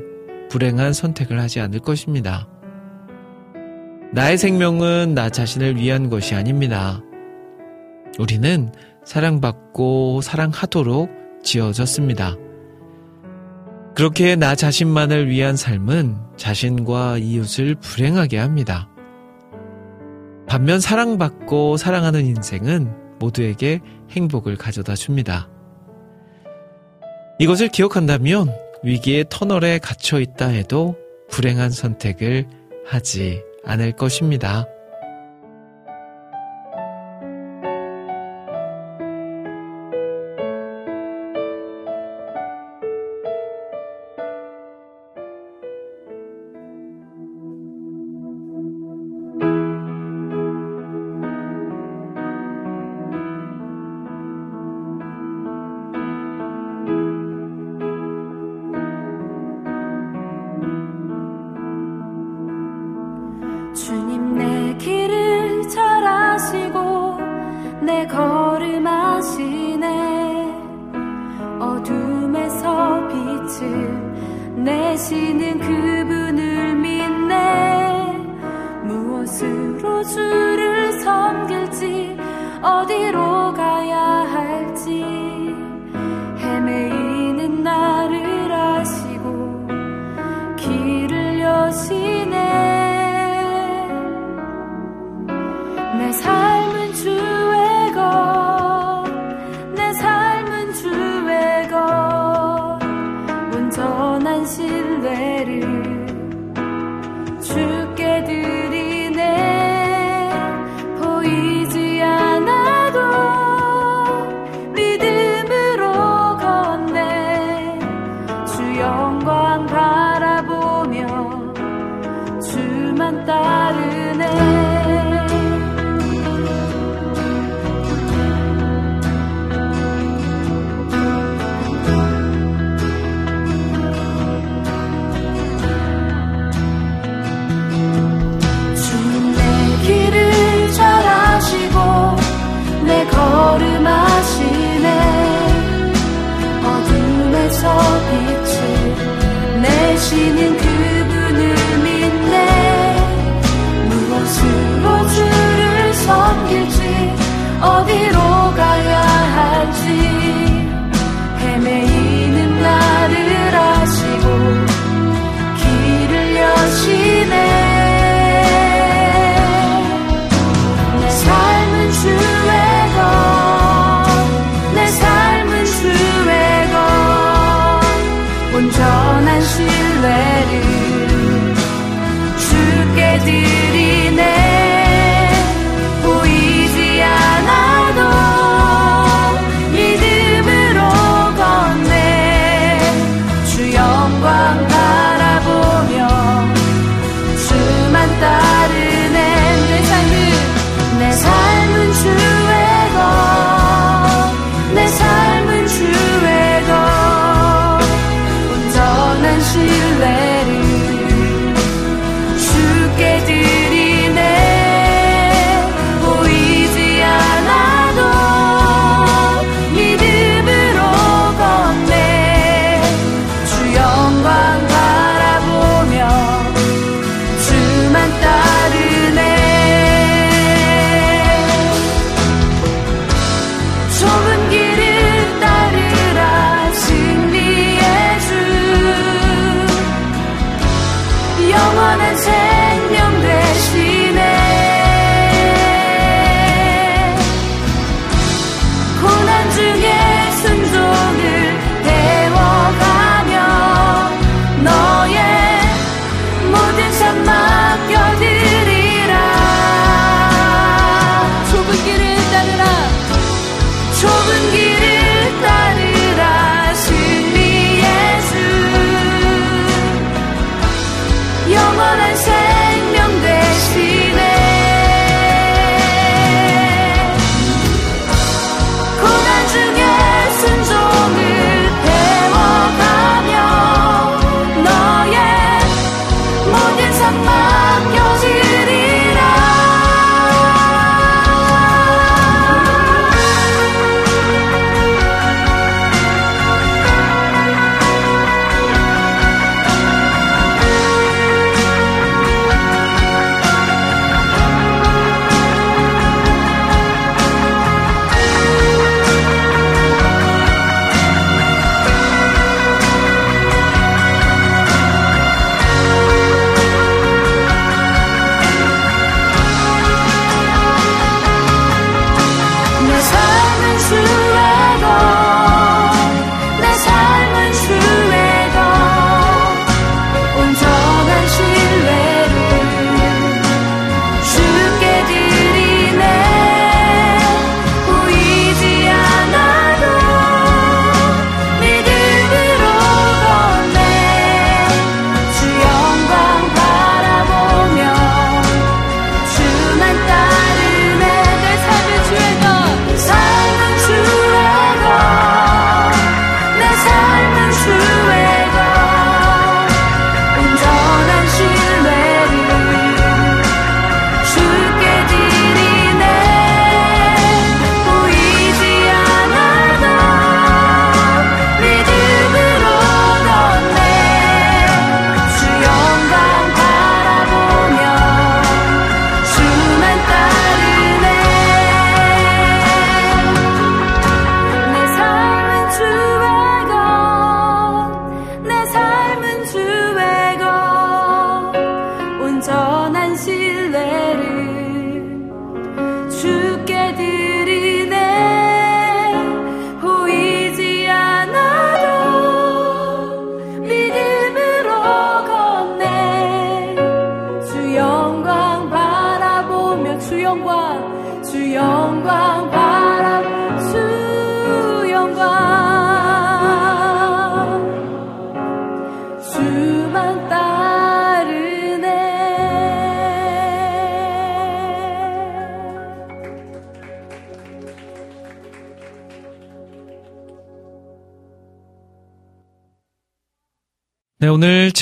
불행한 0.50 0.92
선택을 0.92 1.40
하지 1.40 1.58
않을 1.58 1.80
것입니다. 1.80 2.46
나의 4.12 4.38
생명은 4.38 5.14
나 5.14 5.30
자신을 5.30 5.76
위한 5.76 6.08
것이 6.08 6.36
아닙니다. 6.36 7.02
우리는 8.20 8.72
사랑받고 9.04 10.20
사랑하도록 10.20 11.10
지어졌습니다. 11.42 12.36
그렇게 13.96 14.36
나 14.36 14.54
자신만을 14.54 15.30
위한 15.30 15.56
삶은 15.56 16.18
자신과 16.36 17.16
이웃을 17.16 17.76
불행하게 17.76 18.36
합니다. 18.36 18.90
반면 20.46 20.80
사랑받고 20.80 21.78
사랑하는 21.78 22.26
인생은 22.26 23.18
모두에게 23.18 23.80
행복을 24.10 24.56
가져다 24.56 24.94
줍니다. 24.96 25.48
이것을 27.38 27.68
기억한다면 27.68 28.54
위기의 28.84 29.24
터널에 29.30 29.78
갇혀 29.78 30.20
있다 30.20 30.48
해도 30.48 30.94
불행한 31.30 31.70
선택을 31.70 32.46
하지 32.86 33.42
않을 33.64 33.92
것입니다. 33.92 34.66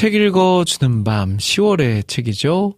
책 0.04 0.12
읽어주는 0.12 1.02
밤 1.02 1.38
10월의 1.38 2.06
책이죠. 2.06 2.74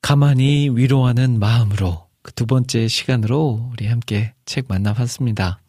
가만히 0.00 0.70
위로하는 0.72 1.38
마음으로 1.38 2.06
그 2.22 2.32
두 2.32 2.46
번째 2.46 2.88
시간으로 2.88 3.68
우리 3.72 3.86
함께 3.86 4.32
책 4.46 4.64
만나봤습니다. 4.66 5.60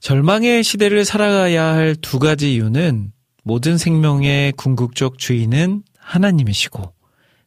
절망의 0.00 0.64
시대를 0.64 1.04
살아가야 1.04 1.62
할 1.62 1.94
두 1.96 2.18
가지 2.18 2.54
이유는 2.54 3.12
모든 3.42 3.76
생명의 3.76 4.52
궁극적 4.52 5.18
주인은 5.18 5.82
하나님이시고 5.98 6.94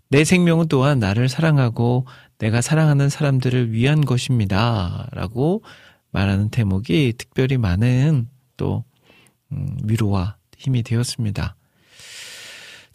내 0.09 0.23
생명은 0.23 0.67
또한 0.67 0.99
나를 0.99 1.29
사랑하고 1.29 2.05
내가 2.37 2.61
사랑하는 2.61 3.09
사람들을 3.09 3.71
위한 3.71 4.01
것입니다. 4.01 5.07
라고 5.13 5.63
말하는 6.11 6.49
대목이 6.49 7.15
특별히 7.17 7.57
많은 7.57 8.29
또 8.55 8.83
음, 9.51 9.79
위로와 9.83 10.37
힘이 10.59 10.83
되었습니다. 10.83 11.56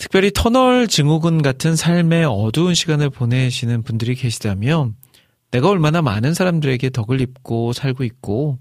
특별히 0.03 0.33
터널 0.35 0.89
증후군 0.89 1.43
같은 1.43 1.77
삶의 1.77 2.25
어두운 2.25 2.75
시간을 2.75 3.09
보내시는 3.09 3.85
분들이 3.85 4.17
계시다면 4.17 4.97
내가 5.53 5.69
얼마나 5.69 6.03
많은 6.03 6.35
사람들에게 6.35 6.91
덕을 6.91 7.21
입고 7.21 7.73
살고 7.73 8.03
있고 8.03 8.59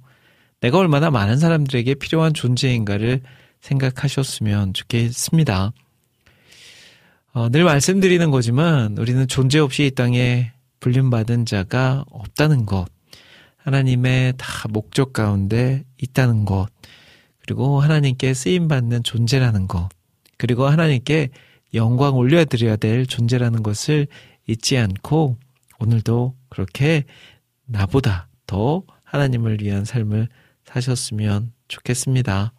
내가 0.59 0.77
얼마나 0.77 1.09
많은 1.09 1.37
사람들에게 1.37 1.95
필요한 1.95 2.35
존재인가를 2.35 3.21
생각하셨으면 3.59 4.75
좋겠습니다. 4.75 5.73
어, 7.33 7.49
늘 7.49 7.63
말씀드리는 7.63 8.29
거지만 8.29 8.95
우리는 8.99 9.27
존재 9.27 9.57
없이 9.57 9.87
이 9.87 9.89
땅에 9.89 10.51
불림받은 10.79 11.47
자가 11.47 12.05
없다는 12.11 12.67
것, 12.67 12.85
하나님의 13.57 14.35
다 14.37 14.67
목적 14.69 15.11
가운데 15.11 15.85
있다는 15.99 16.45
것, 16.45 16.67
그리고 17.39 17.79
하나님께 17.79 18.31
쓰임받는 18.35 19.01
존재라는 19.01 19.67
것, 19.67 19.89
그리고 20.41 20.65
하나님께 20.65 21.29
영광 21.75 22.15
올려드려야 22.17 22.75
될 22.75 23.05
존재라는 23.05 23.61
것을 23.61 24.07
잊지 24.47 24.75
않고 24.75 25.37
오늘도 25.79 26.35
그렇게 26.49 27.03
나보다 27.67 28.27
더 28.47 28.81
하나님을 29.03 29.61
위한 29.61 29.85
삶을 29.85 30.29
사셨으면 30.65 31.53
좋겠습니다. 31.67 32.53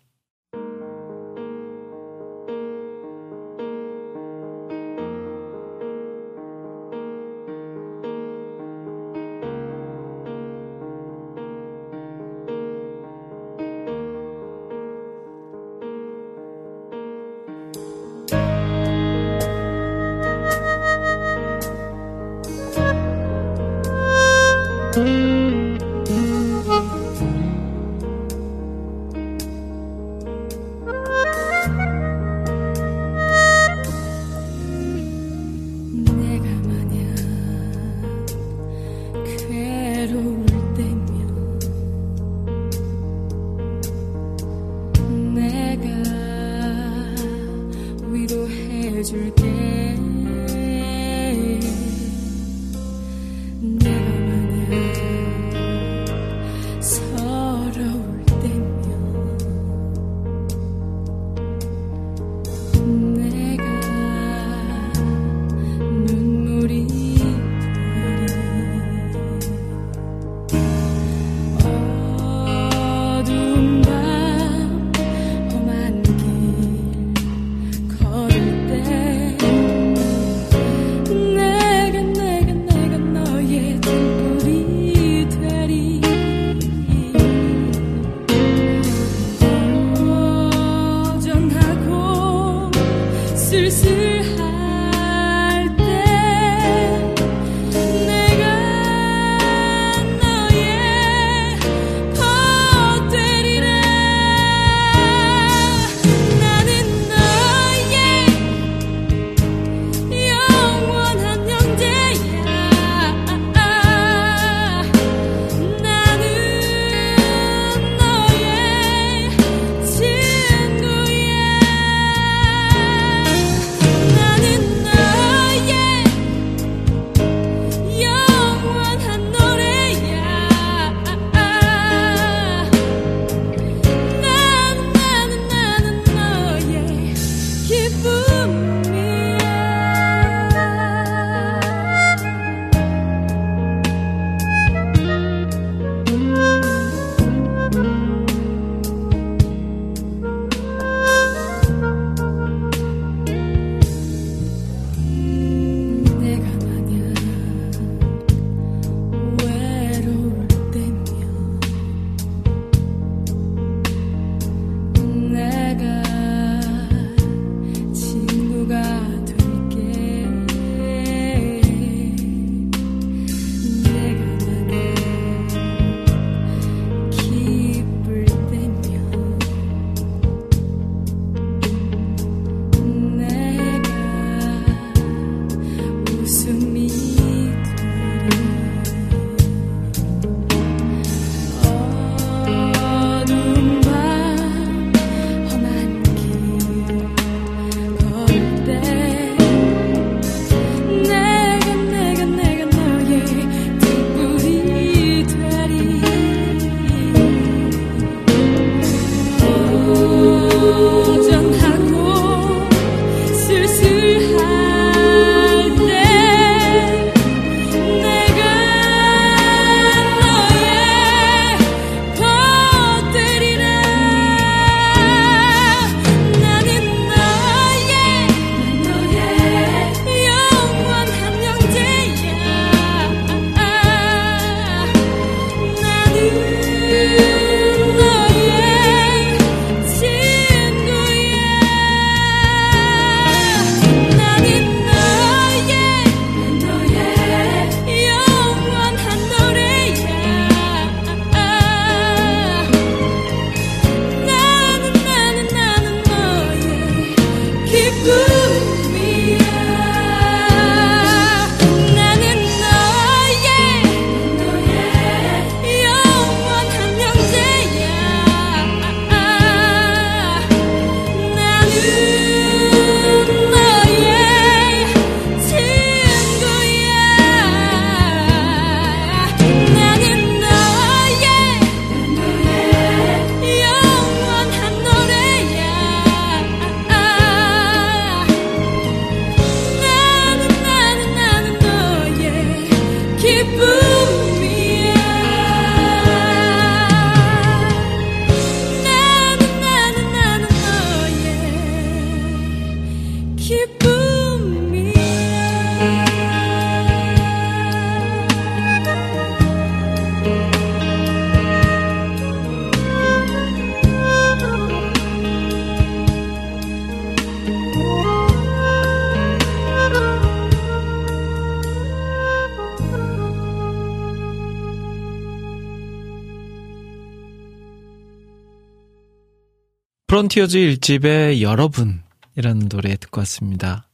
프론티어즈 330.23 330.59
1집의 330.59 331.41
여러분이라는 331.41 332.69
노래 332.69 332.95
듣고 332.95 333.21
왔습니다. 333.23 333.89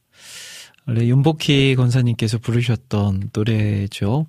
원래 0.85 1.07
윤복희 1.07 1.75
권사님께서 1.75 2.37
부르셨던 2.37 3.31
노래죠. 3.33 4.27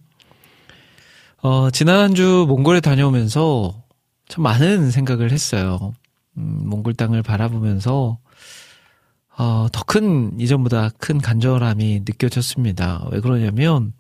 어, 1.43 1.71
지난 1.71 2.01
한주 2.01 2.47
몽골에 2.49 2.81
다녀오면서 2.81 3.83
참 4.29 4.43
많은 4.45 4.91
생각을 4.91 5.31
했어요. 5.31 5.93
음, 6.39 6.63
몽골 6.71 6.95
땅을 6.95 7.23
바라보면서 7.23 8.19
어, 9.37 9.67
더 9.71 9.83
큰 9.85 10.41
이전보다 10.41 10.91
큰 10.97 11.19
간절함이 11.19 12.01
느껴졌습니다. 12.07 13.09
왜 13.11 13.21
그러냐면 13.21 13.93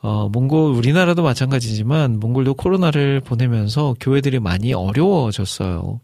어, 0.00 0.28
몽골 0.28 0.74
우리나라도 0.76 1.24
마찬가지지만 1.24 2.20
몽골도 2.20 2.54
코로나를 2.54 3.20
보내면서 3.20 3.96
교회들이 3.98 4.38
많이 4.38 4.72
어려워졌어요. 4.72 6.00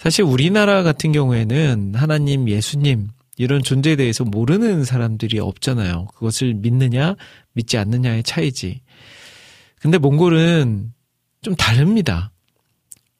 사실 0.00 0.24
우리나라 0.24 0.82
같은 0.82 1.12
경우에는 1.12 1.92
하나님, 1.94 2.48
예수님 2.48 3.08
이런 3.36 3.62
존재에 3.62 3.96
대해서 3.96 4.24
모르는 4.24 4.82
사람들이 4.82 5.38
없잖아요. 5.38 6.06
그것을 6.14 6.54
믿느냐, 6.54 7.16
믿지 7.52 7.76
않느냐의 7.76 8.22
차이지. 8.22 8.80
근데 9.78 9.98
몽골은 9.98 10.94
좀 11.42 11.54
다릅니다. 11.54 12.32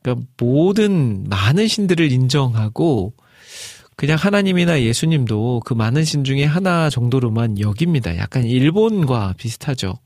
그러니까 0.01 0.27
모든 0.39 1.25
많은 1.29 1.69
신들을 1.69 2.11
인정하고 2.13 3.13
그냥 3.95 4.17
하나님이나 4.17 4.81
예수님도 4.81 5.61
그 5.67 5.75
많은 5.75 6.05
신 6.05 6.25
중에 6.25 6.47
하나 6.47 6.89
정도로만 6.89 7.61
여깁니다. 7.61 8.17
약간 8.17 8.45
일본과 8.45 9.35
비슷하죠. 9.37 9.99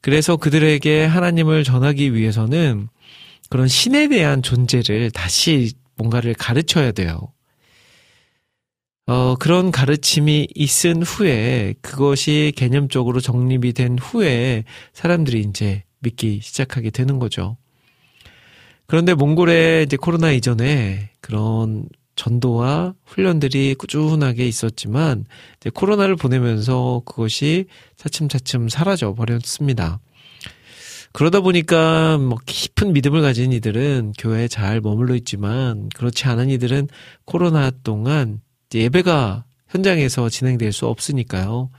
그래서 0.00 0.36
그들에게 0.36 1.04
하나님을 1.06 1.64
전하기 1.64 2.14
위해서는 2.14 2.88
그런 3.48 3.66
신에 3.66 4.06
대한 4.06 4.42
존재를 4.42 5.10
다시 5.10 5.72
뭔가를 6.00 6.34
가르쳐야 6.34 6.92
돼요. 6.92 7.32
어, 9.06 9.34
그런 9.36 9.70
가르침이 9.70 10.48
있은 10.54 11.02
후에 11.02 11.74
그것이 11.82 12.52
개념적으로 12.56 13.20
정립이 13.20 13.72
된 13.72 13.98
후에 13.98 14.64
사람들이 14.92 15.40
이제 15.40 15.82
믿기 15.98 16.40
시작하게 16.42 16.90
되는 16.90 17.18
거죠. 17.18 17.56
그런데 18.86 19.14
몽골에 19.14 19.82
이제 19.82 19.96
코로나 19.96 20.30
이전에 20.32 21.10
그런 21.20 21.88
전도와 22.16 22.94
훈련들이 23.04 23.74
꾸준하게 23.74 24.46
있었지만 24.46 25.24
이제 25.56 25.70
코로나를 25.70 26.16
보내면서 26.16 27.02
그것이 27.04 27.66
차츰차츰 27.96 28.68
사라져 28.68 29.14
버렸습니다. 29.14 30.00
그러다 31.12 31.40
보니까 31.40 32.18
뭐 32.18 32.38
깊은 32.46 32.92
믿음을 32.92 33.20
가진 33.20 33.52
이들은 33.52 34.12
교회에 34.18 34.48
잘 34.48 34.80
머물러 34.80 35.14
있지만 35.16 35.88
그렇지 35.94 36.26
않은 36.26 36.50
이들은 36.50 36.88
코로나 37.24 37.70
동안 37.70 38.40
예배가 38.72 39.44
현장에서 39.68 40.28
진행될 40.28 40.72
수 40.72 40.86
없으니까요. 40.86 41.70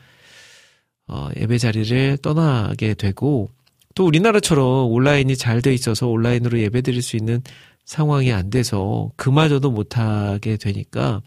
어, 1.07 1.29
예배 1.37 1.57
자리를 1.57 2.17
떠나게 2.21 2.93
되고 2.93 3.49
또 3.95 4.05
우리나라처럼 4.05 4.91
온라인이 4.91 5.35
잘 5.35 5.61
돼 5.61 5.73
있어서 5.73 6.07
온라인으로 6.07 6.59
예배 6.59 6.81
드릴 6.81 7.01
수 7.01 7.17
있는 7.17 7.41
상황이 7.85 8.31
안 8.31 8.49
돼서 8.49 9.11
그마저도 9.17 9.71
못하게 9.71 10.57
되니까 10.57 11.21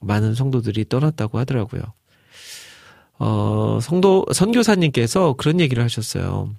많은 0.00 0.34
성도들이 0.34 0.88
떠났다고 0.88 1.38
하더라고요. 1.38 1.82
어, 3.20 3.78
성도, 3.82 4.24
선교사님께서 4.32 5.34
그런 5.34 5.60
얘기를 5.60 5.82
하셨어요. 5.82 6.54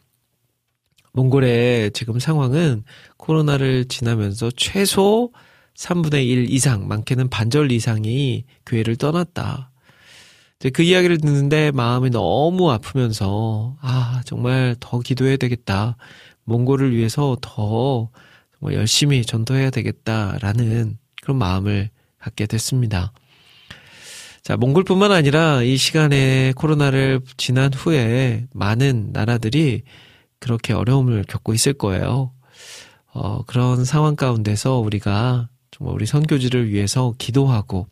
몽골의 1.13 1.91
지금 1.91 2.19
상황은 2.19 2.83
코로나를 3.17 3.85
지나면서 3.85 4.51
최소 4.55 5.31
3분의 5.75 6.27
1 6.27 6.51
이상, 6.51 6.87
많게는 6.87 7.29
반절 7.29 7.71
이상이 7.71 8.43
교회를 8.65 8.97
떠났다. 8.97 9.71
그 10.73 10.83
이야기를 10.83 11.19
듣는데 11.19 11.71
마음이 11.71 12.09
너무 12.09 12.69
아프면서, 12.69 13.77
아, 13.81 14.21
정말 14.25 14.75
더 14.79 14.99
기도해야 14.99 15.37
되겠다. 15.37 15.95
몽골을 16.43 16.93
위해서 16.95 17.37
더 17.41 18.09
정말 18.59 18.77
열심히 18.77 19.23
전도해야 19.23 19.69
되겠다라는 19.69 20.97
그런 21.21 21.37
마음을 21.37 21.89
갖게 22.17 22.45
됐습니다. 22.45 23.13
자, 24.41 24.57
몽골뿐만 24.57 25.11
아니라 25.11 25.63
이 25.63 25.77
시간에 25.77 26.53
코로나를 26.55 27.21
지난 27.37 27.73
후에 27.73 28.47
많은 28.53 29.11
나라들이 29.13 29.83
그렇게 30.39 30.73
어려움을 30.73 31.23
겪고 31.27 31.53
있을 31.53 31.73
거예요. 31.73 32.31
어, 33.13 33.43
그런 33.43 33.85
상황 33.85 34.15
가운데서 34.15 34.77
우리가 34.77 35.49
정말 35.71 35.95
우리 35.95 36.05
선교지를 36.05 36.69
위해서 36.69 37.13
기도하고 37.17 37.87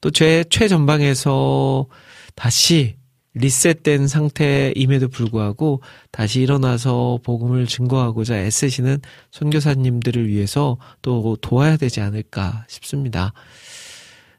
또 0.00 0.10
죄 0.10 0.44
최전방에서 0.48 1.86
다시 2.34 2.96
리셋된 3.34 4.08
상태임에도 4.08 5.08
불구하고 5.08 5.82
다시 6.10 6.40
일어나서 6.40 7.18
복음을 7.22 7.66
증거하고자 7.66 8.38
애쓰시는 8.38 9.00
선교사님들을 9.30 10.26
위해서 10.28 10.78
또 11.02 11.36
도와야 11.42 11.76
되지 11.76 12.00
않을까 12.00 12.64
싶습니다. 12.68 13.32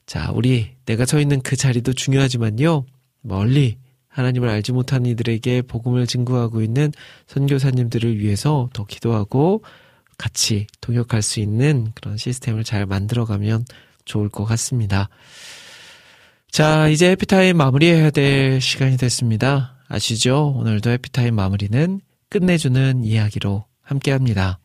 자, 0.07 0.31
우리 0.33 0.71
내가 0.85 1.05
서 1.05 1.19
있는 1.19 1.41
그 1.41 1.55
자리도 1.55 1.93
중요하지만요. 1.93 2.85
멀리 3.21 3.77
하나님을 4.17 4.49
알지 4.49 4.71
못하는 4.71 5.09
이들에게 5.11 5.61
복음을 5.63 6.07
증거하고 6.07 6.61
있는 6.61 6.91
선교사님들을 7.27 8.19
위해서 8.19 8.67
더 8.73 8.83
기도하고 8.83 9.63
같이 10.17 10.65
동역할 10.81 11.21
수 11.21 11.39
있는 11.39 11.91
그런 11.93 12.17
시스템을 12.17 12.63
잘 12.63 12.87
만들어가면 12.87 13.65
좋을 14.05 14.29
것 14.29 14.45
같습니다. 14.45 15.09
자, 16.49 16.87
이제 16.87 17.11
해피타임 17.11 17.57
마무리해야 17.57 18.09
될 18.09 18.59
시간이 18.59 18.97
됐습니다. 18.97 19.75
아시죠? 19.87 20.53
오늘도 20.57 20.89
해피타임 20.89 21.35
마무리는 21.35 22.01
끝내주는 22.29 23.03
이야기로 23.03 23.65
함께 23.83 24.11
합니다. 24.11 24.59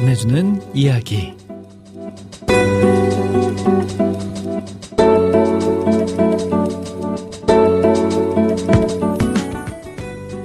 끝내주는 0.00 0.62
이야기. 0.72 1.34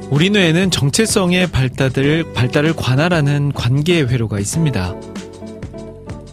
우리 0.10 0.30
뇌에는 0.30 0.72
정체성의 0.72 1.52
발달을, 1.52 2.34
발달을 2.34 2.74
관할하는 2.74 3.54
관계 3.54 4.02
회로가 4.02 4.40
있습니다. 4.40 4.94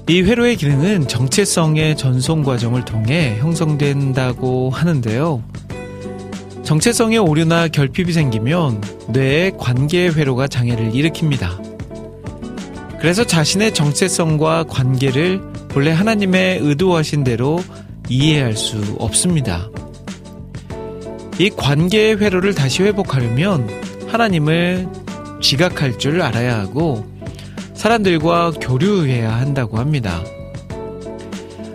이 0.08 0.22
회로의 0.22 0.56
기능은 0.56 1.06
정체성의 1.06 1.96
전송 1.96 2.42
과정을 2.42 2.84
통해 2.84 3.36
형성된다고 3.38 4.70
하는데요. 4.70 5.44
정체성의 6.64 7.18
오류나 7.18 7.68
결핍이 7.68 8.12
생기면 8.12 8.82
뇌의 9.10 9.52
관계 9.58 10.08
회로가 10.08 10.48
장애를 10.48 10.90
일으킵니다. 10.90 11.71
그래서 13.03 13.24
자신의 13.24 13.74
정체성과 13.74 14.66
관계를 14.68 15.40
본래 15.66 15.90
하나님의 15.90 16.61
의도하신 16.61 17.24
대로 17.24 17.59
이해할 18.09 18.57
수 18.57 18.80
없습니다. 19.00 19.68
이 21.36 21.50
관계의 21.50 22.18
회로를 22.18 22.55
다시 22.55 22.84
회복하려면 22.84 23.68
하나님을 24.07 24.86
지각할 25.40 25.98
줄 25.98 26.22
알아야 26.22 26.61
하고 26.61 27.05
사람들과 27.74 28.53
교류해야 28.61 29.34
한다고 29.34 29.78
합니다. 29.78 30.22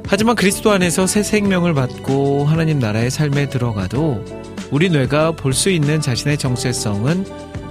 하지만 0.07 0.37
그리스도 0.37 0.71
안에서 0.71 1.07
새 1.07 1.23
생명을 1.23 1.73
받고 1.73 2.45
하나님 2.45 2.79
나라의 2.79 3.11
삶에 3.11 3.49
들어가도 3.49 4.23
우리 4.71 4.89
뇌가 4.89 5.33
볼 5.33 5.51
수 5.51 5.69
있는 5.69 5.99
자신의 5.99 6.37
정체성은 6.37 7.25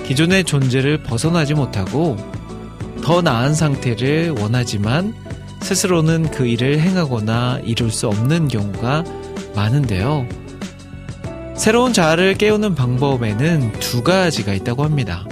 기존의 0.04 0.44
존재를 0.44 1.02
벗어나지 1.02 1.54
못하고 1.54 2.18
더 3.06 3.22
나은 3.22 3.54
상태를 3.54 4.30
원하지만 4.30 5.14
스스로는 5.60 6.28
그 6.32 6.44
일을 6.44 6.80
행하거나 6.80 7.60
이룰 7.62 7.88
수 7.88 8.08
없는 8.08 8.48
경우가 8.48 9.04
많은데요. 9.54 10.26
새로운 11.54 11.92
자아를 11.92 12.34
깨우는 12.34 12.74
방법에는 12.74 13.74
두 13.78 14.02
가지가 14.02 14.54
있다고 14.54 14.82
합니다. 14.82 15.24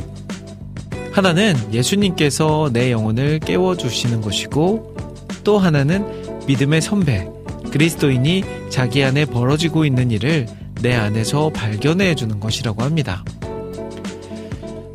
하나는 1.10 1.56
예수님께서 1.72 2.70
내 2.72 2.92
영혼을 2.92 3.40
깨워주시는 3.40 4.20
것이고 4.20 4.94
또 5.42 5.58
하나는 5.58 6.46
믿음의 6.46 6.80
선배, 6.80 7.28
그리스도인이 7.72 8.44
자기 8.70 9.02
안에 9.02 9.24
벌어지고 9.24 9.84
있는 9.84 10.12
일을 10.12 10.46
내 10.80 10.94
안에서 10.94 11.50
발견해 11.50 12.14
주는 12.14 12.38
것이라고 12.38 12.84
합니다. 12.84 13.24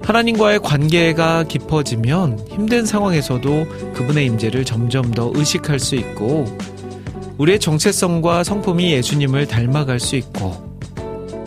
하나님과의 0.10 0.62
관계가 0.62 1.43
깊어지면 1.43 2.47
힘든 2.49 2.84
상황에서도 2.84 3.93
그분의 3.93 4.26
임재를 4.26 4.66
점점 4.66 5.12
더 5.12 5.32
의식할 5.36 5.80
수 5.80 5.95
있고 5.95 6.45
우리의 7.38 7.60
정체성과 7.60 8.43
성품이 8.43 8.91
예수님을 8.91 9.45
닮아갈 9.47 9.99
수 9.99 10.16
있고 10.16 10.80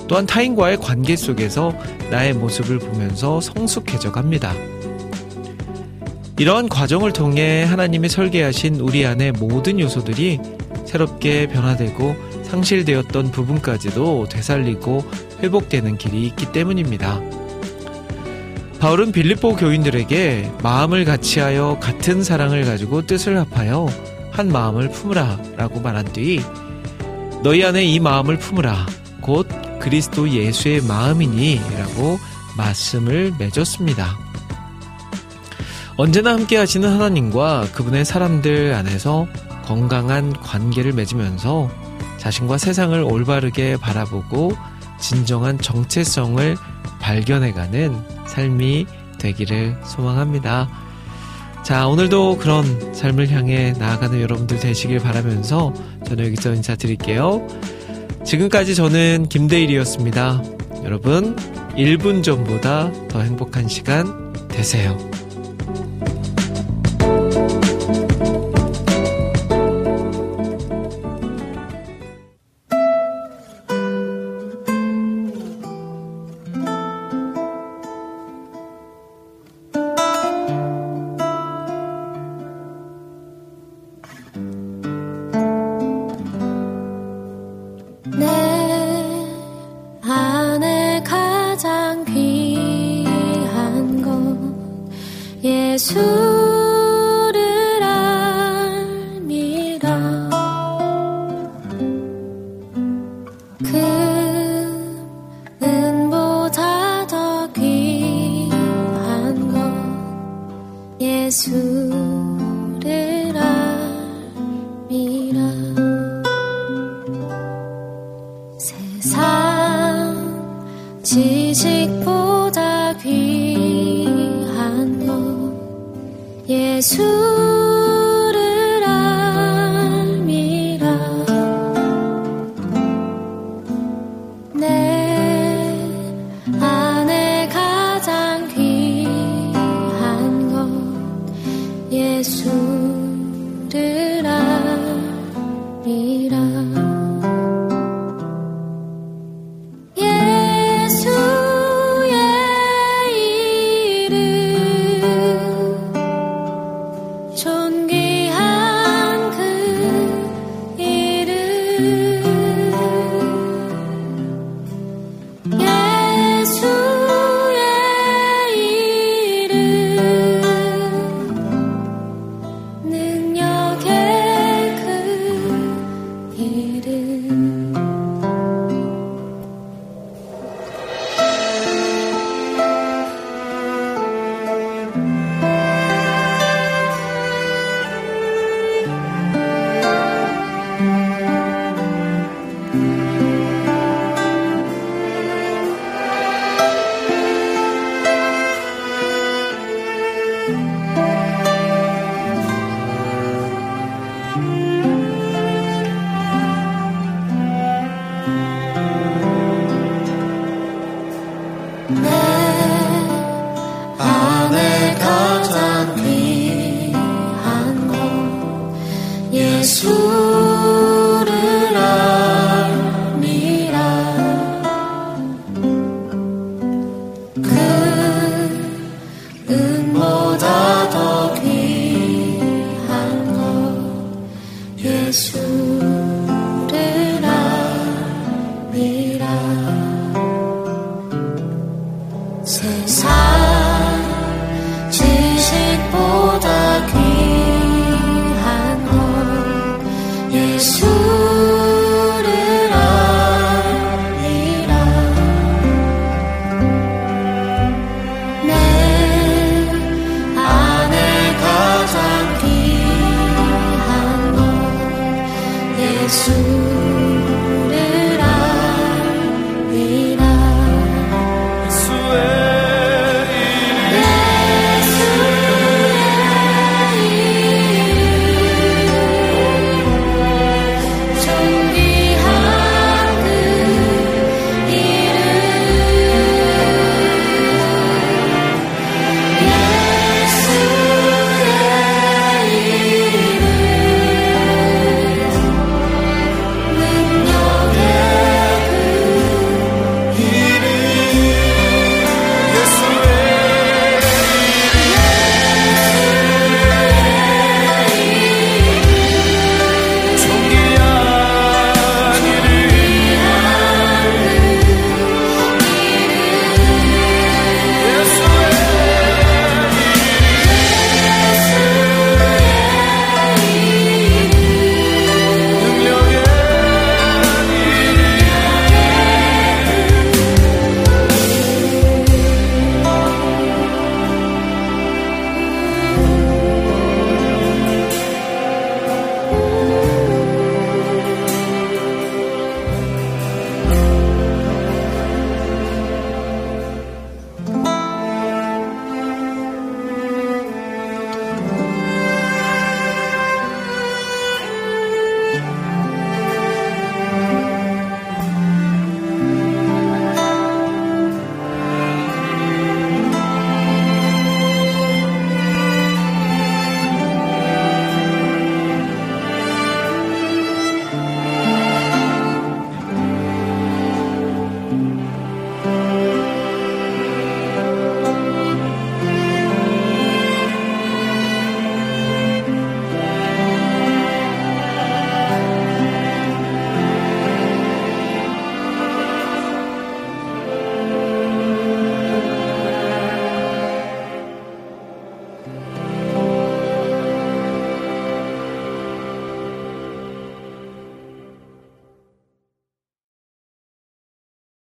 또한 0.07 0.27
타인과의 0.27 0.77
관계 0.77 1.17
속에서 1.17 1.75
나의 2.13 2.35
모습을 2.35 2.79
보면서 2.79 3.41
성숙해져 3.41 4.13
갑니다. 4.13 4.55
이러한 6.39 6.69
과정을 6.69 7.13
통해 7.13 7.65
하나님이 7.65 8.09
설계하신 8.09 8.77
우리 8.77 9.05
안의 9.05 9.33
모든 9.33 9.81
요소들이 9.81 10.39
새롭게 10.87 11.49
변화되고 11.49 12.15
상실되었던 12.45 13.33
부분까지도 13.33 14.29
되살리고 14.29 15.03
회복되는 15.43 15.99
길이 15.99 16.29
있기 16.29 16.53
때문입니다. 16.53 17.42
바울은 18.83 19.13
빌립보 19.13 19.55
교인들에게 19.55 20.55
마음을 20.61 21.05
같이하여 21.05 21.79
같은 21.81 22.25
사랑을 22.25 22.65
가지고 22.65 23.07
뜻을 23.07 23.39
합하여 23.39 23.87
한 24.33 24.49
마음을 24.49 24.91
품으라 24.91 25.39
라고 25.57 25.79
말한 25.79 26.13
뒤 26.13 26.43
너희 27.45 27.65
안에 27.65 27.85
이 27.85 28.01
마음을 28.01 28.41
품으라 28.41 28.87
곧 29.21 29.47
그리스도 29.79 30.29
예수의 30.29 30.81
마음이니 30.83 31.61
라고 31.79 32.19
말씀을 32.57 33.33
맺었습니다. 33.39 34.19
언제나 35.97 36.33
함께 36.33 36.57
하시는 36.57 36.91
하나님과 36.91 37.69
그분의 37.75 38.05
사람들 38.05 38.75
안에서 38.75 39.29
건강한 39.65 40.33
관계를 40.33 40.93
맺으면서 40.93 41.71
자신과 42.19 42.59
세상을 42.59 43.01
올바르게 43.01 43.77
바라보고 43.77 44.57
진정한 44.99 45.57
정체성을 45.61 46.57
발견해가는 46.99 48.22
삶이 48.33 48.87
되기를 49.19 49.77
소망합니다. 49.85 50.69
자, 51.63 51.87
오늘도 51.87 52.39
그런 52.39 52.95
삶을 52.95 53.31
향해 53.31 53.73
나아가는 53.79 54.21
여러분들 54.21 54.59
되시길 54.59 54.99
바라면서 54.99 55.73
저는 56.07 56.27
여기서 56.27 56.55
인사드릴게요. 56.55 57.47
지금까지 58.25 58.75
저는 58.75 59.29
김대일이었습니다. 59.29 60.43
여러분, 60.85 61.37
1분 61.77 62.23
전보다 62.25 62.91
더 63.09 63.21
행복한 63.21 63.69
시간 63.69 64.33
되세요. 64.49 64.99